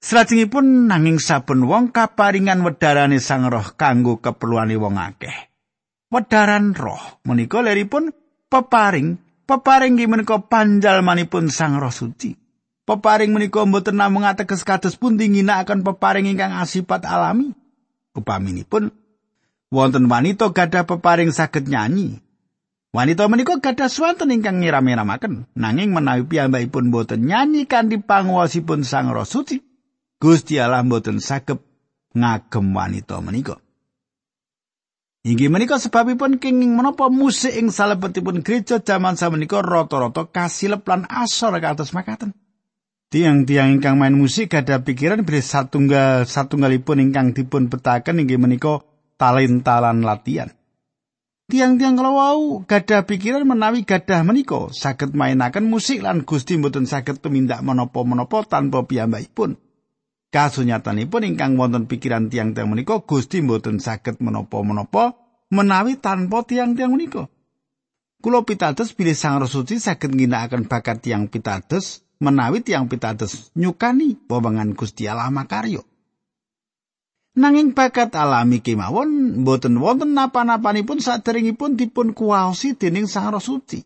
Salajengipun 0.04 0.84
nanging 0.84 1.16
saben 1.16 1.64
wong 1.64 1.88
kaparingan 1.88 2.60
wedharane 2.60 3.16
Sang 3.24 3.48
Roh 3.48 3.72
kanggo 3.72 4.20
keperluane 4.20 4.76
wong 4.76 5.00
akeh. 5.00 5.48
Wedharan 6.12 6.76
roh 6.76 7.24
menika 7.24 7.64
leripun 7.64 8.12
peparing 8.52 9.16
peparing 9.48 9.96
ki 9.96 10.04
menika 10.04 10.44
panjalmanipun 10.44 11.48
Sang 11.48 11.80
Roh 11.80 11.88
Suci. 11.88 12.36
Peparing 12.84 13.32
menika 13.32 13.64
mboten 13.64 13.96
namung 13.96 14.28
ateges 14.28 14.60
kados 14.60 15.00
pundi 15.00 15.24
akan 15.32 15.80
peparing 15.80 16.28
ingkang 16.28 16.52
asipat 16.52 17.08
alami. 17.08 17.56
Upaminipun 18.12 18.92
wonten 19.72 20.04
wanita 20.04 20.52
gadah 20.52 20.84
peparing 20.84 21.32
saged 21.32 21.64
nyanyi. 21.64 22.20
Wanita 22.94 23.26
menika 23.26 23.58
gadah 23.58 23.90
swanten 23.90 24.30
ingkang 24.30 24.62
ngiram-iramaken, 24.62 25.50
nanging 25.58 25.90
menawi 25.90 26.30
piyambakipun 26.30 26.94
boten 26.94 27.26
nyanyi 27.26 27.66
kanthi 27.66 27.98
panguwasipun 27.98 28.86
Sang 28.86 29.10
Roh 29.10 29.26
Suci, 29.26 29.58
Gusti 30.22 30.62
Allah 30.62 30.86
boten 30.86 31.18
saged 31.18 31.58
ngagem 32.14 32.70
wanita 32.70 33.18
menika. 33.18 33.58
Inggih 35.26 35.50
menika 35.50 35.82
sebabipun 35.82 36.38
kenging 36.38 36.78
menapa 36.78 37.10
musik 37.10 37.50
ing 37.58 37.74
salebetipun 37.74 38.46
gereja 38.46 38.78
jaman 38.78 39.18
samenika 39.18 39.58
rata-rata 39.58 40.30
kasilep 40.30 40.86
lan 40.86 41.10
asor 41.10 41.58
kados 41.58 41.90
makaten. 41.98 42.30
Tiang-tiang 43.10 43.74
ingkang 43.74 43.98
main 43.98 44.14
musik 44.14 44.54
gadah 44.54 44.86
pikiran 44.86 45.26
bilih 45.26 45.42
satunggal 45.42 46.30
satunggalipun 46.30 47.02
ingkang 47.02 47.34
dipun 47.34 47.66
betaken 47.66 48.22
inggih 48.22 48.38
menika 48.38 48.86
talenta 49.18 49.82
lan 49.82 50.06
latihan. 50.06 50.54
Tiang-tiang 51.44 51.92
kalau 52.00 52.16
wau 52.16 52.42
gadah 52.64 53.04
pikiran 53.04 53.44
menawi 53.44 53.84
gadah 53.84 54.24
menika 54.24 54.72
saged 54.72 55.12
mainaken 55.12 55.68
musik 55.68 56.00
lan 56.00 56.24
Gusti 56.24 56.56
mboten 56.56 56.88
saged 56.88 57.20
tumindak 57.20 57.60
menapa-menapa 57.60 58.48
tanpa 58.48 58.88
piyambakipun. 58.88 59.60
Kasunyatanipun 60.32 61.28
ingkang 61.28 61.60
wonten 61.60 61.84
pikiran 61.84 62.32
tiang-tiang 62.32 62.72
menika 62.72 62.96
Gusti 63.04 63.44
mboten 63.44 63.76
saged 63.76 64.24
menapa-menapa 64.24 65.20
menawi 65.52 66.00
tanpa 66.00 66.48
tiang-tiang 66.48 66.96
menika. 66.96 67.28
Kulo 68.24 68.40
pitados 68.48 68.96
bilih 68.96 69.12
Sang 69.12 69.36
Roh 69.36 69.44
Suci 69.44 69.76
saged 69.76 70.16
ngginakaken 70.16 70.64
bakat 70.64 71.04
tiang 71.04 71.28
pitados 71.28 72.08
menawi 72.24 72.64
tiang 72.64 72.88
pitados 72.88 73.52
nyukani 73.52 74.16
wewengan 74.32 74.72
Gusti 74.72 75.04
Allah 75.04 75.28
makaryo. 75.28 75.84
Nanging 77.34 77.74
bakat 77.74 78.14
alami 78.14 78.62
kemawon 78.62 79.42
mboten 79.42 79.82
wonten 79.82 80.14
napa-napanipun 80.14 81.02
saderengipun 81.02 81.74
dipun 81.74 82.14
kuwaosi 82.14 82.78
dening 82.78 83.10
Sang 83.10 83.34
Roh 83.34 83.42
Suci. 83.42 83.82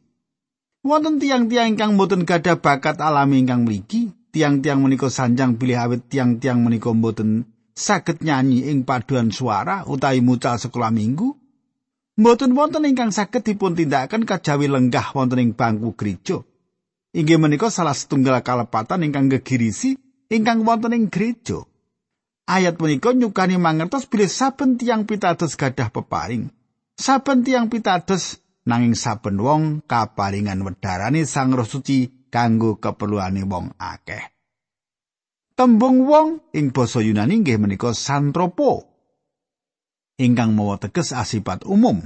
Wonten 0.84 1.16
tiang-tiang 1.16 1.72
ingkang 1.72 1.96
mboten 1.96 2.28
gadah 2.28 2.61
bakat 2.61 3.00
alami 3.00 3.40
ingkang 3.40 3.64
mriki, 3.64 4.12
tiang-tiang 4.37 4.84
menika 4.84 5.08
sanjang 5.08 5.56
bilih 5.56 5.80
awit 5.80 6.12
tiang-tiang 6.12 6.61
menika 6.61 6.92
mboten 6.92 7.48
saged 7.72 8.20
nyanyi 8.20 8.68
ing 8.68 8.84
paduan 8.84 9.32
suara 9.32 9.88
utawi 9.88 10.20
mucal 10.20 10.61
sekolah 10.61 10.92
minggu. 10.92 11.32
Mboten 12.20 12.52
wonten 12.52 12.84
ingkang 12.84 13.16
saged 13.16 13.48
dipun 13.48 13.72
tindakaken 13.72 14.28
kajawi 14.28 14.68
lenggah 14.68 15.16
wonten 15.16 15.40
ing 15.40 15.56
bangku 15.56 15.96
gereja. 15.96 16.44
Inggih 17.16 17.40
menika 17.40 17.72
salah 17.72 17.96
setunggal 17.96 18.44
kalepatan 18.44 19.08
ingkang 19.08 19.32
gegirisi 19.32 19.96
ingkang 20.28 20.68
wonten 20.68 20.92
ing 20.92 21.08
gereja 21.08 21.64
ayat 22.48 22.80
menika 22.80 23.12
nyukani 23.12 23.61
mangertos 23.61 24.08
bilih 24.08 24.32
saben 24.32 24.80
tiang 24.80 25.04
pitados 25.04 25.54
gadah 25.54 25.92
peparing 25.92 26.48
saben 26.98 27.46
tiang 27.46 27.68
pitados 27.68 28.42
nanging 28.66 28.98
saben 28.98 29.38
wong 29.38 29.87
kaparingan 29.87 30.61
wedharane 30.66 31.22
sang 31.24 31.54
roh 31.54 31.64
suci 31.64 32.28
kanggo 32.28 32.76
keperluane 32.76 33.46
wong 33.48 33.72
akeh. 33.80 34.37
Tembung 35.56 36.06
wong 36.06 36.54
ing 36.54 36.70
basa 36.70 37.02
Yunani 37.02 37.42
nggih 37.42 37.58
menika 37.58 37.90
santropo. 37.96 38.87
Ingkang 40.18 40.54
mawa 40.54 40.78
teges 40.78 41.11
asipat 41.11 41.66
umum. 41.66 41.98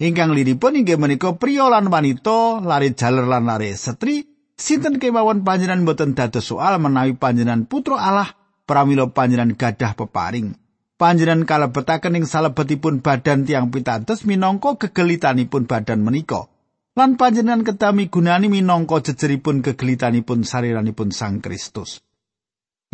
Ingkang 0.00 0.32
liripun 0.32 0.80
inggih 0.80 1.00
menika 1.00 1.36
priya 1.36 1.68
lan 1.72 1.88
wanita, 1.88 2.60
lari 2.60 2.92
jaler 2.92 3.24
lan 3.24 3.48
lari 3.48 3.72
setri, 3.76 4.24
sinten 4.56 4.96
kemawon 4.96 5.44
panjenengan 5.44 5.84
boten 5.84 6.12
dados 6.16 6.48
soal 6.48 6.76
menawi 6.80 7.16
panjenengan 7.16 7.68
putra 7.68 8.00
Allah 8.00 8.28
pramila 8.66 9.08
panjenengan 9.08 9.54
gadah 9.54 9.94
peparing. 9.94 10.58
Panjenengan 10.98 11.46
kalebetaken 11.46 12.18
ing 12.18 12.26
salebetipun 12.26 13.00
badan 13.00 13.46
tiang 13.46 13.70
pitados 13.70 14.26
minangka 14.26 14.76
gegelitanipun 14.76 15.64
badan 15.70 16.02
menika. 16.02 16.50
lan 16.96 17.20
panjenengan 17.20 17.60
ketami 17.60 18.08
gunani 18.08 18.48
minangka 18.48 19.04
jejeripun 19.12 19.60
kegelitanipun 19.60 20.48
sariranipun 20.48 21.12
Sang 21.12 21.44
Kristus. 21.44 22.00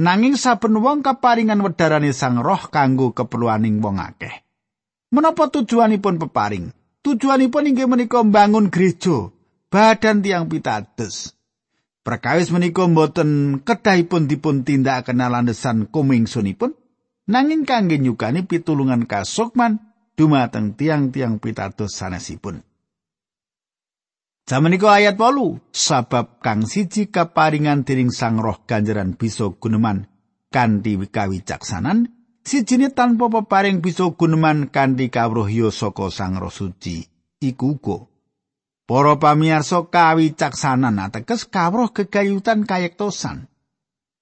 Nanging 0.02 0.34
saben 0.34 0.74
wong 0.82 1.06
kaparingan 1.06 1.62
wedharane 1.62 2.10
Sang 2.10 2.42
Roh 2.42 2.66
kanggo 2.66 3.14
keperluaning 3.14 3.78
wong 3.78 4.02
akeh. 4.02 4.42
Menapa 5.14 5.46
tujuanipun 5.54 6.18
peparing? 6.18 6.74
Tujuanipun 7.06 7.70
inggih 7.70 7.86
menika 7.86 8.26
mbangun 8.26 8.74
gereja, 8.74 9.30
badan 9.70 10.22
tiang 10.22 10.50
pitados. 10.50 11.38
Perkawis 12.02 12.50
menika 12.50 12.82
mboten 12.90 13.62
kedahipun 13.62 14.26
dipun 14.26 14.66
tindakaken 14.66 15.22
landesan 15.22 15.86
kumingsunipun, 15.86 16.74
nanging 17.30 17.62
kangge 17.62 18.02
nyukani 18.02 18.42
pitulungan 18.42 19.06
kasukman 19.06 19.78
dumateng 20.18 20.74
tiang-tiang 20.74 21.38
pitados 21.38 21.94
sanesipun. 21.94 22.66
Samenika 24.42 24.98
ayat 24.98 25.14
8, 25.14 25.62
sabab 25.70 26.42
kang 26.42 26.66
siji 26.66 27.06
kaparingan 27.06 27.86
dening 27.86 28.10
Sang 28.10 28.42
Roh 28.42 28.66
ganjaran 28.66 29.14
bisa 29.14 29.54
guneman 29.54 30.10
kanthi 30.50 30.98
kawicaksanan, 30.98 32.10
sijine 32.42 32.90
tanpa 32.90 33.30
peparing 33.30 33.78
bisa 33.78 34.10
guneman 34.10 34.74
kanthi 34.74 35.06
kawruh 35.06 35.46
saka 35.70 36.10
Sang 36.10 36.34
Roh 36.42 36.50
Suci. 36.50 37.06
Iku 37.38 37.78
uga 37.78 38.11
Para 38.82 39.14
pamirsa 39.14 39.86
kawicaksanan 39.86 40.98
ateges 40.98 41.46
kawruh 41.46 41.94
kegayutan 41.94 42.66
kayektosan. 42.66 43.46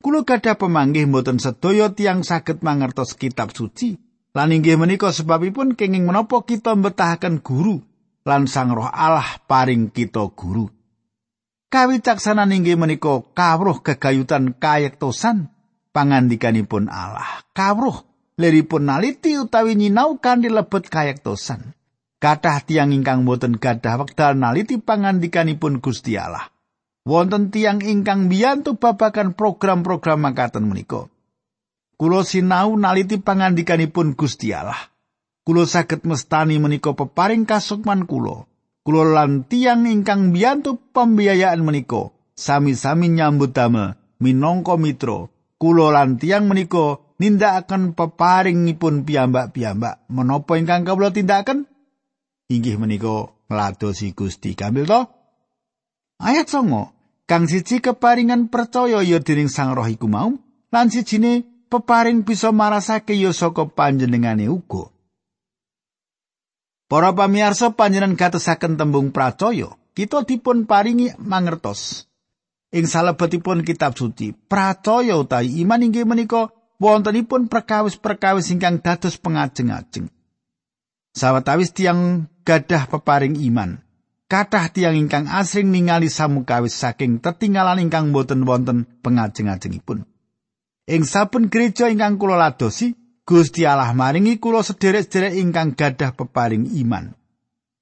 Kulo 0.00 0.24
gadah 0.24 0.56
pemanggih 0.56 1.08
mboten 1.08 1.36
sedaya 1.36 1.92
tiang 1.92 2.24
saged 2.24 2.64
mangertos 2.64 3.16
kitab 3.16 3.52
suci. 3.52 3.96
Lan 4.30 4.54
inggih 4.54 4.78
menika 4.78 5.10
sebabipun 5.10 5.74
kenging 5.74 6.06
menapa 6.06 6.46
kita 6.46 6.78
mbetahaken 6.78 7.42
guru 7.42 7.82
lan 8.22 8.46
Sang 8.46 8.70
Roh 8.70 8.86
Allah 8.86 9.42
paring 9.48 9.90
kita 9.90 10.28
guru. 10.32 10.70
Kawicaksanan 11.70 12.54
inggih 12.54 12.78
menika 12.78 13.26
kawruh 13.34 13.82
gegayutan 13.82 14.54
kayektosan 14.54 15.50
pangandikanipun 15.90 16.86
Allah. 16.86 17.42
Kawruh 17.50 18.06
leripun 18.38 18.86
naliti 18.86 19.36
utawi 19.36 19.74
nyinau 19.74 20.20
kanthi 20.22 20.48
lebet 20.48 20.88
kayektosan. 20.88 21.74
Kathah 22.20 22.60
tiang 22.68 22.92
ingkang 22.92 23.24
boten 23.24 23.56
gadah 23.56 24.04
wekdal 24.04 24.36
naliti 24.36 24.76
pangandikanipun 24.76 25.80
Gusti 25.80 26.20
Allah. 26.20 26.52
Wonten 27.08 27.48
tiang 27.48 27.80
ingkang 27.80 28.28
biyantu 28.28 28.76
babakan 28.76 29.32
program-program 29.32 30.20
makaten 30.20 30.68
menika. 30.68 31.08
Kulo 31.96 32.20
sinau 32.20 32.76
naliti 32.76 33.16
pangandikanipun 33.16 34.20
Gusti 34.20 34.52
Allah. 34.52 34.92
Kulo 35.48 35.64
saged 35.64 36.04
mestani 36.04 36.60
menika 36.60 36.92
peparing 36.92 37.48
kasukman 37.48 38.04
kulo. 38.04 38.44
Kulo 38.84 39.08
lan 39.08 39.48
tiang 39.48 39.88
ingkang 39.88 40.36
biyantu 40.36 40.76
pembiayaan 40.92 41.64
menika 41.64 42.12
sami-sami 42.36 43.16
nyambut 43.16 43.56
damel 43.56 43.96
minangka 44.20 44.76
mitra. 44.76 45.32
Kulo 45.56 45.88
lan 45.88 46.20
tiang 46.20 46.52
menika 46.52 47.00
nindakaken 47.16 47.96
peparingipun 47.96 49.08
piyambak-piyambak. 49.08 50.04
Menapa 50.12 50.60
ingkang 50.60 50.84
kawula 50.84 51.16
tindakaken? 51.16 51.69
Inggih 52.50 52.82
menika 52.82 53.30
ngladosi 53.46 54.10
Gusti 54.10 54.58
Kamil 54.58 54.90
to. 54.90 55.06
Ayat 56.18 56.50
songo, 56.50 56.90
kang 57.30 57.46
siji 57.46 57.78
keparingan 57.78 58.50
percaya 58.50 59.00
ya 59.06 59.22
dening 59.22 59.46
Sang 59.46 59.72
Roh 59.72 59.86
iku 59.86 60.10
mau, 60.10 60.34
lan 60.74 60.86
sijine 60.90 61.46
peparing 61.70 62.26
bisa 62.26 62.50
marasake 62.50 63.14
ya 63.14 63.30
saka 63.30 63.70
panjenengane 63.70 64.50
uga. 64.50 64.90
Para 66.90 67.14
pamirsa 67.14 67.70
panjenengan 67.70 68.18
gatesaken 68.18 68.74
tembung 68.74 69.14
pracaya, 69.14 69.78
kita 69.94 70.26
dipun 70.26 70.66
paringi 70.66 71.14
mangertos. 71.22 72.10
Ing 72.74 72.90
salebetipun 72.90 73.62
kitab 73.62 73.94
suci, 73.94 74.34
pracaya 74.34 75.14
utawi 75.14 75.62
iman 75.62 75.86
inggih 75.86 76.02
menika 76.02 76.50
wontenipun 76.82 77.46
perkawis-perkawis 77.46 78.50
ingkang 78.50 78.82
dados 78.82 79.22
pengajeng-ajeng. 79.22 80.10
Sawetawis 81.14 81.74
tiang 81.74 82.30
gadah 82.50 82.90
peparing 82.90 83.38
iman, 83.46 83.78
kathah 84.26 84.74
tiang 84.74 84.98
ingkang 84.98 85.30
asring 85.30 85.70
ningali 85.70 86.10
samukawis 86.10 86.74
saking 86.74 87.22
tetinggalan 87.22 87.78
ingkang 87.78 88.10
boten 88.10 88.42
wonten 88.42 88.90
pengajeng-ajengipun. 89.06 90.02
Ing 90.90 91.06
saben 91.06 91.46
gereja 91.46 91.86
ingkang 91.86 92.18
kula 92.18 92.34
ladosi, 92.34 92.98
Gusti 93.22 93.62
Allah 93.62 93.94
maringi 93.94 94.42
kula 94.42 94.66
sederek-sederek 94.66 95.38
ingkang 95.38 95.78
gadah 95.78 96.18
peparing 96.18 96.66
iman. 96.82 97.14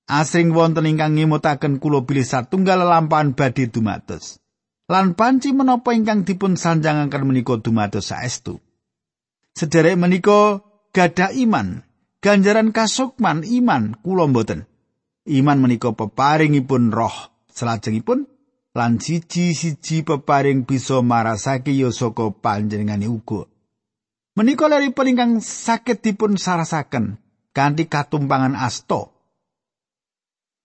Asring 0.05 0.53
wonten 0.53 0.85
ingkang 0.85 1.17
ngemutaken 1.17 1.81
kula 1.81 2.05
bilih 2.05 2.29
satunggal 2.29 2.85
lampahan 2.85 3.33
badhe 3.33 3.73
dumados. 3.73 4.37
Lan 4.93 5.17
panci 5.17 5.57
menapa 5.57 5.97
ingkang 5.97 6.29
dipun 6.29 6.61
sanjangaken 6.61 7.25
menika 7.25 7.57
dumados 7.57 8.13
saestu. 8.13 8.61
Sederek 9.57 9.97
menika 9.97 10.61
gadah 10.93 11.33
iman, 11.41 11.88
ganjaran 12.19 12.75
kasukman 12.75 13.47
iman 13.47 13.99
kula 14.03 14.27
mboten. 14.27 14.67
Iman 15.29 15.61
menika 15.61 15.93
peparingipun 15.93 16.91
roh. 16.91 17.35
Selajengipun 17.53 18.25
lan 18.79 19.03
siji-siji 19.03 20.07
peparing 20.07 20.63
bisa 20.63 21.03
marasake 21.03 21.75
ya 21.75 21.91
saka 21.91 22.31
panjenengane 22.31 23.11
uga. 23.11 23.51
Menika 24.39 24.71
leripun 24.71 25.11
ingkang 25.11 25.33
saged 25.43 25.99
dipun 25.99 26.39
sarasaken 26.39 27.19
kanthi 27.51 27.91
katumpangan 27.91 28.55
asta. 28.55 29.11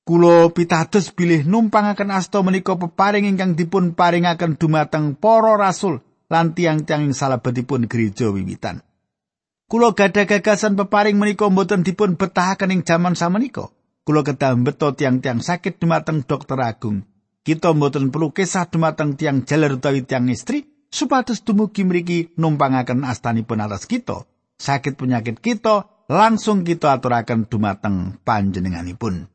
Kulo 0.06 0.52
pitados 0.54 1.10
bilih 1.16 1.48
numpangaken 1.50 2.14
asta 2.14 2.46
menika 2.46 2.78
peparing 2.78 3.26
ingkang 3.26 3.58
dipun 3.58 3.98
paringaken 3.98 4.62
dumateng 4.62 5.18
para 5.18 5.58
rasul 5.58 6.06
lan 6.30 6.54
tiang-tiang 6.54 7.10
salebetipun 7.10 7.90
gereja 7.90 8.30
wiwitan. 8.30 8.86
Kula 9.74 9.98
gadah 9.98 10.30
gagasan 10.30 10.78
peparing 10.78 11.18
menika 11.18 11.50
mboten 11.50 11.82
dipun 11.82 12.14
betahaken 12.14 12.78
ing 12.78 12.82
jaman 12.86 13.18
samenika. 13.18 13.74
Kula 14.06 14.22
kedah 14.22 14.54
beto 14.62 14.94
tiang-tiang 14.94 15.42
sakit 15.42 15.82
dumateng 15.82 16.22
dokter 16.30 16.62
agung. 16.62 17.02
Kita 17.42 17.74
mboten 17.74 18.14
perlu 18.14 18.30
kesah 18.30 18.70
dumateng 18.70 19.18
tiang 19.18 19.42
jaler 19.50 19.74
utawi 19.74 20.06
tiang 20.06 20.30
istri 20.30 20.70
supados 20.94 21.42
dumugi 21.42 21.90
mriki 21.90 22.38
numpangaken 22.38 23.02
astanipun 23.02 23.66
atas 23.66 23.90
kita. 23.90 24.30
Sakit 24.62 24.94
penyakit 24.94 25.42
kita 25.42 26.06
langsung 26.06 26.62
kita 26.62 26.94
aturaken 26.94 27.50
dumateng 27.50 28.22
panjenenganipun. 28.22 29.26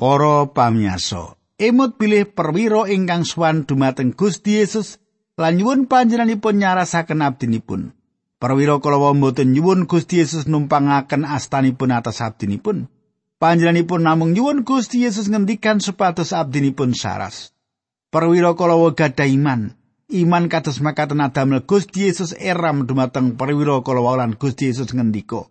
Para 0.00 0.48
pamiyarsa, 0.48 1.36
emut 1.60 2.00
bilih 2.00 2.24
perwira 2.32 2.88
ingkang 2.88 3.28
suwan 3.28 3.68
dumateng 3.68 4.16
Gusti 4.16 4.64
Yesus 4.64 4.96
lan 5.36 5.60
nyuwun 5.60 5.92
panjenenganipun 5.92 6.56
nyarasaken 6.56 7.20
abdinipun. 7.20 7.97
Perwira 8.38 8.78
kala 8.78 9.02
mboten 9.18 9.50
nyuwun 9.50 9.90
Gusti 9.90 10.22
Yesus 10.22 10.46
numpangaken 10.46 11.26
astanipun 11.26 11.90
atas 11.90 12.22
abdinipun. 12.22 12.86
Panjenenganipun 13.42 14.06
namung 14.06 14.30
nyuwun 14.30 14.62
Gusti 14.62 15.02
Yesus 15.02 15.26
ngendikan 15.26 15.82
supados 15.82 16.30
abdinipun 16.30 16.94
saras. 16.94 17.50
Perwira 18.14 18.54
kala 18.54 18.78
gadah 18.94 19.26
iman. 19.26 19.74
Iman 20.08 20.48
kados 20.48 20.78
makaten 20.80 21.20
adamel 21.20 21.66
Gusti 21.66 22.06
Yesus 22.06 22.32
eram 22.32 22.86
dumateng 22.86 23.34
perwira 23.34 23.82
kala 23.82 24.16
lan 24.16 24.38
Gusti 24.38 24.70
Yesus 24.70 24.94
ngendika, 24.94 25.50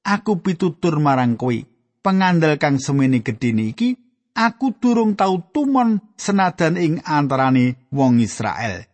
"Aku 0.00 0.40
pitutur 0.40 0.96
marang 1.02 1.36
kowe, 1.36 1.58
pengandel 2.00 2.56
kang 2.56 2.80
semene 2.80 3.20
gedene 3.20 3.68
iki, 3.68 3.98
aku 4.32 4.72
durung 4.78 5.12
tau 5.18 5.42
tumon 5.52 6.00
senadan 6.16 6.78
ing 6.80 7.02
antarane 7.04 7.90
wong 7.92 8.22
Israel." 8.22 8.88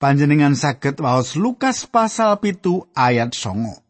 Panjenengan 0.00 0.56
saged 0.56 0.96
waos 0.98 1.36
Lukas 1.36 1.84
pasal 1.84 2.40
pitu 2.40 2.88
ayat 2.96 3.36
songo. 3.36 3.84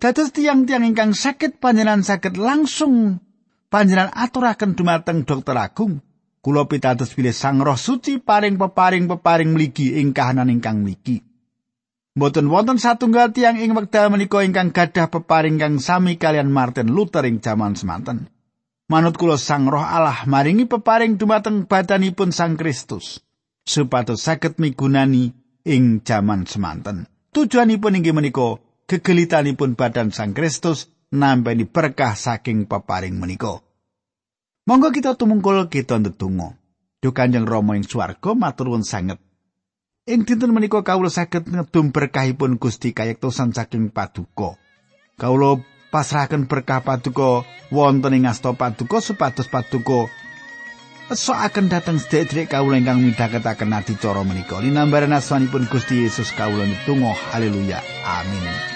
Dados 0.00 0.32
tiang-tiang 0.32 0.82
ingkang 0.82 1.12
sakit 1.12 1.60
panjenengan 1.60 2.02
saged 2.02 2.40
langsung 2.40 3.20
panjenengan 3.68 4.10
aturaken 4.10 4.74
dumateng 4.74 5.22
dokter 5.22 5.54
agung. 5.54 6.00
Kula 6.44 6.68
pitados 6.68 7.16
pilih 7.16 7.32
Sang 7.32 7.64
Roh 7.64 7.76
Suci 7.76 8.20
paring 8.20 8.60
peparing 8.60 9.08
peparing 9.08 9.56
mligi 9.56 9.96
ing 9.96 10.12
kahanan 10.12 10.52
ingkang 10.52 10.84
mligi. 10.84 11.24
Mboten 12.20 12.52
wonten 12.52 12.76
satunggal 12.76 13.32
tiang 13.32 13.56
ing 13.56 13.72
wekdal 13.72 14.12
menika 14.12 14.44
ingkang 14.44 14.68
gadah 14.68 15.08
peparing 15.08 15.56
kang 15.56 15.80
sami 15.80 16.20
kalian 16.20 16.52
Martin 16.52 16.92
Luther 16.92 17.24
ing 17.24 17.40
jaman 17.40 17.72
semanten. 17.80 18.28
Manut 18.92 19.16
kula 19.16 19.40
Sang 19.40 19.64
Roh 19.72 19.80
Allah 19.80 20.28
maringi 20.28 20.68
peparing 20.68 21.16
dumateng 21.16 21.64
badanipun 21.64 22.28
Sang 22.28 22.60
Kristus. 22.60 23.24
Supados 23.64 24.20
saged 24.20 24.60
migunani 24.60 25.32
ing 25.64 26.04
jaman 26.04 26.44
semanten. 26.44 27.08
Tujuanipun 27.34 27.98
inggih 27.98 28.14
menika 28.14 28.60
gegelitanipun 28.86 29.74
badan 29.74 30.12
Sang 30.14 30.36
Kristus 30.36 30.92
nampi 31.10 31.64
berkah 31.66 32.14
saking 32.14 32.68
peparing 32.68 33.18
menika. 33.18 33.64
Monggo 34.68 34.88
kita 34.92 35.16
tumungkul 35.18 35.68
kita 35.68 35.98
ndedonga. 35.98 36.56
Duh 37.00 37.12
Kanjeng 37.12 37.44
Rama 37.44 37.76
ing 37.76 37.84
swarga 37.84 38.32
matur 38.32 38.72
nuwun 38.72 38.80
sanget. 38.80 39.20
Ing 40.08 40.24
dinten 40.24 40.52
menika 40.52 40.80
kawula 40.80 41.12
saged 41.12 41.48
ngedum 41.48 41.92
berkahipun 41.92 42.56
Gusti 42.56 42.96
kayektosan 42.96 43.52
saking 43.52 43.92
paduka. 43.92 44.56
Kawula 45.20 45.60
pasrahaken 45.92 46.48
berkah 46.48 46.80
paduka 46.80 47.44
wonten 47.68 48.16
ing 48.16 48.24
asta 48.24 48.56
paduka 48.56 49.04
supados 49.04 49.48
paduka 49.52 50.08
Pesokaken 51.04 51.68
dateng 51.68 52.00
sedherek 52.00 52.56
kawula 52.56 52.80
ingkang 52.80 53.04
midhaketaken 53.04 53.76
adicara 53.76 54.24
menika. 54.24 54.56
Linambaran 54.64 55.12
asmanipun 55.12 55.68
Gusti 55.68 56.00
Yesus 56.00 56.32
kawula 56.32 56.64
nutunggal 56.64 57.12
haleluya. 57.28 57.84
Amin. 58.08 58.73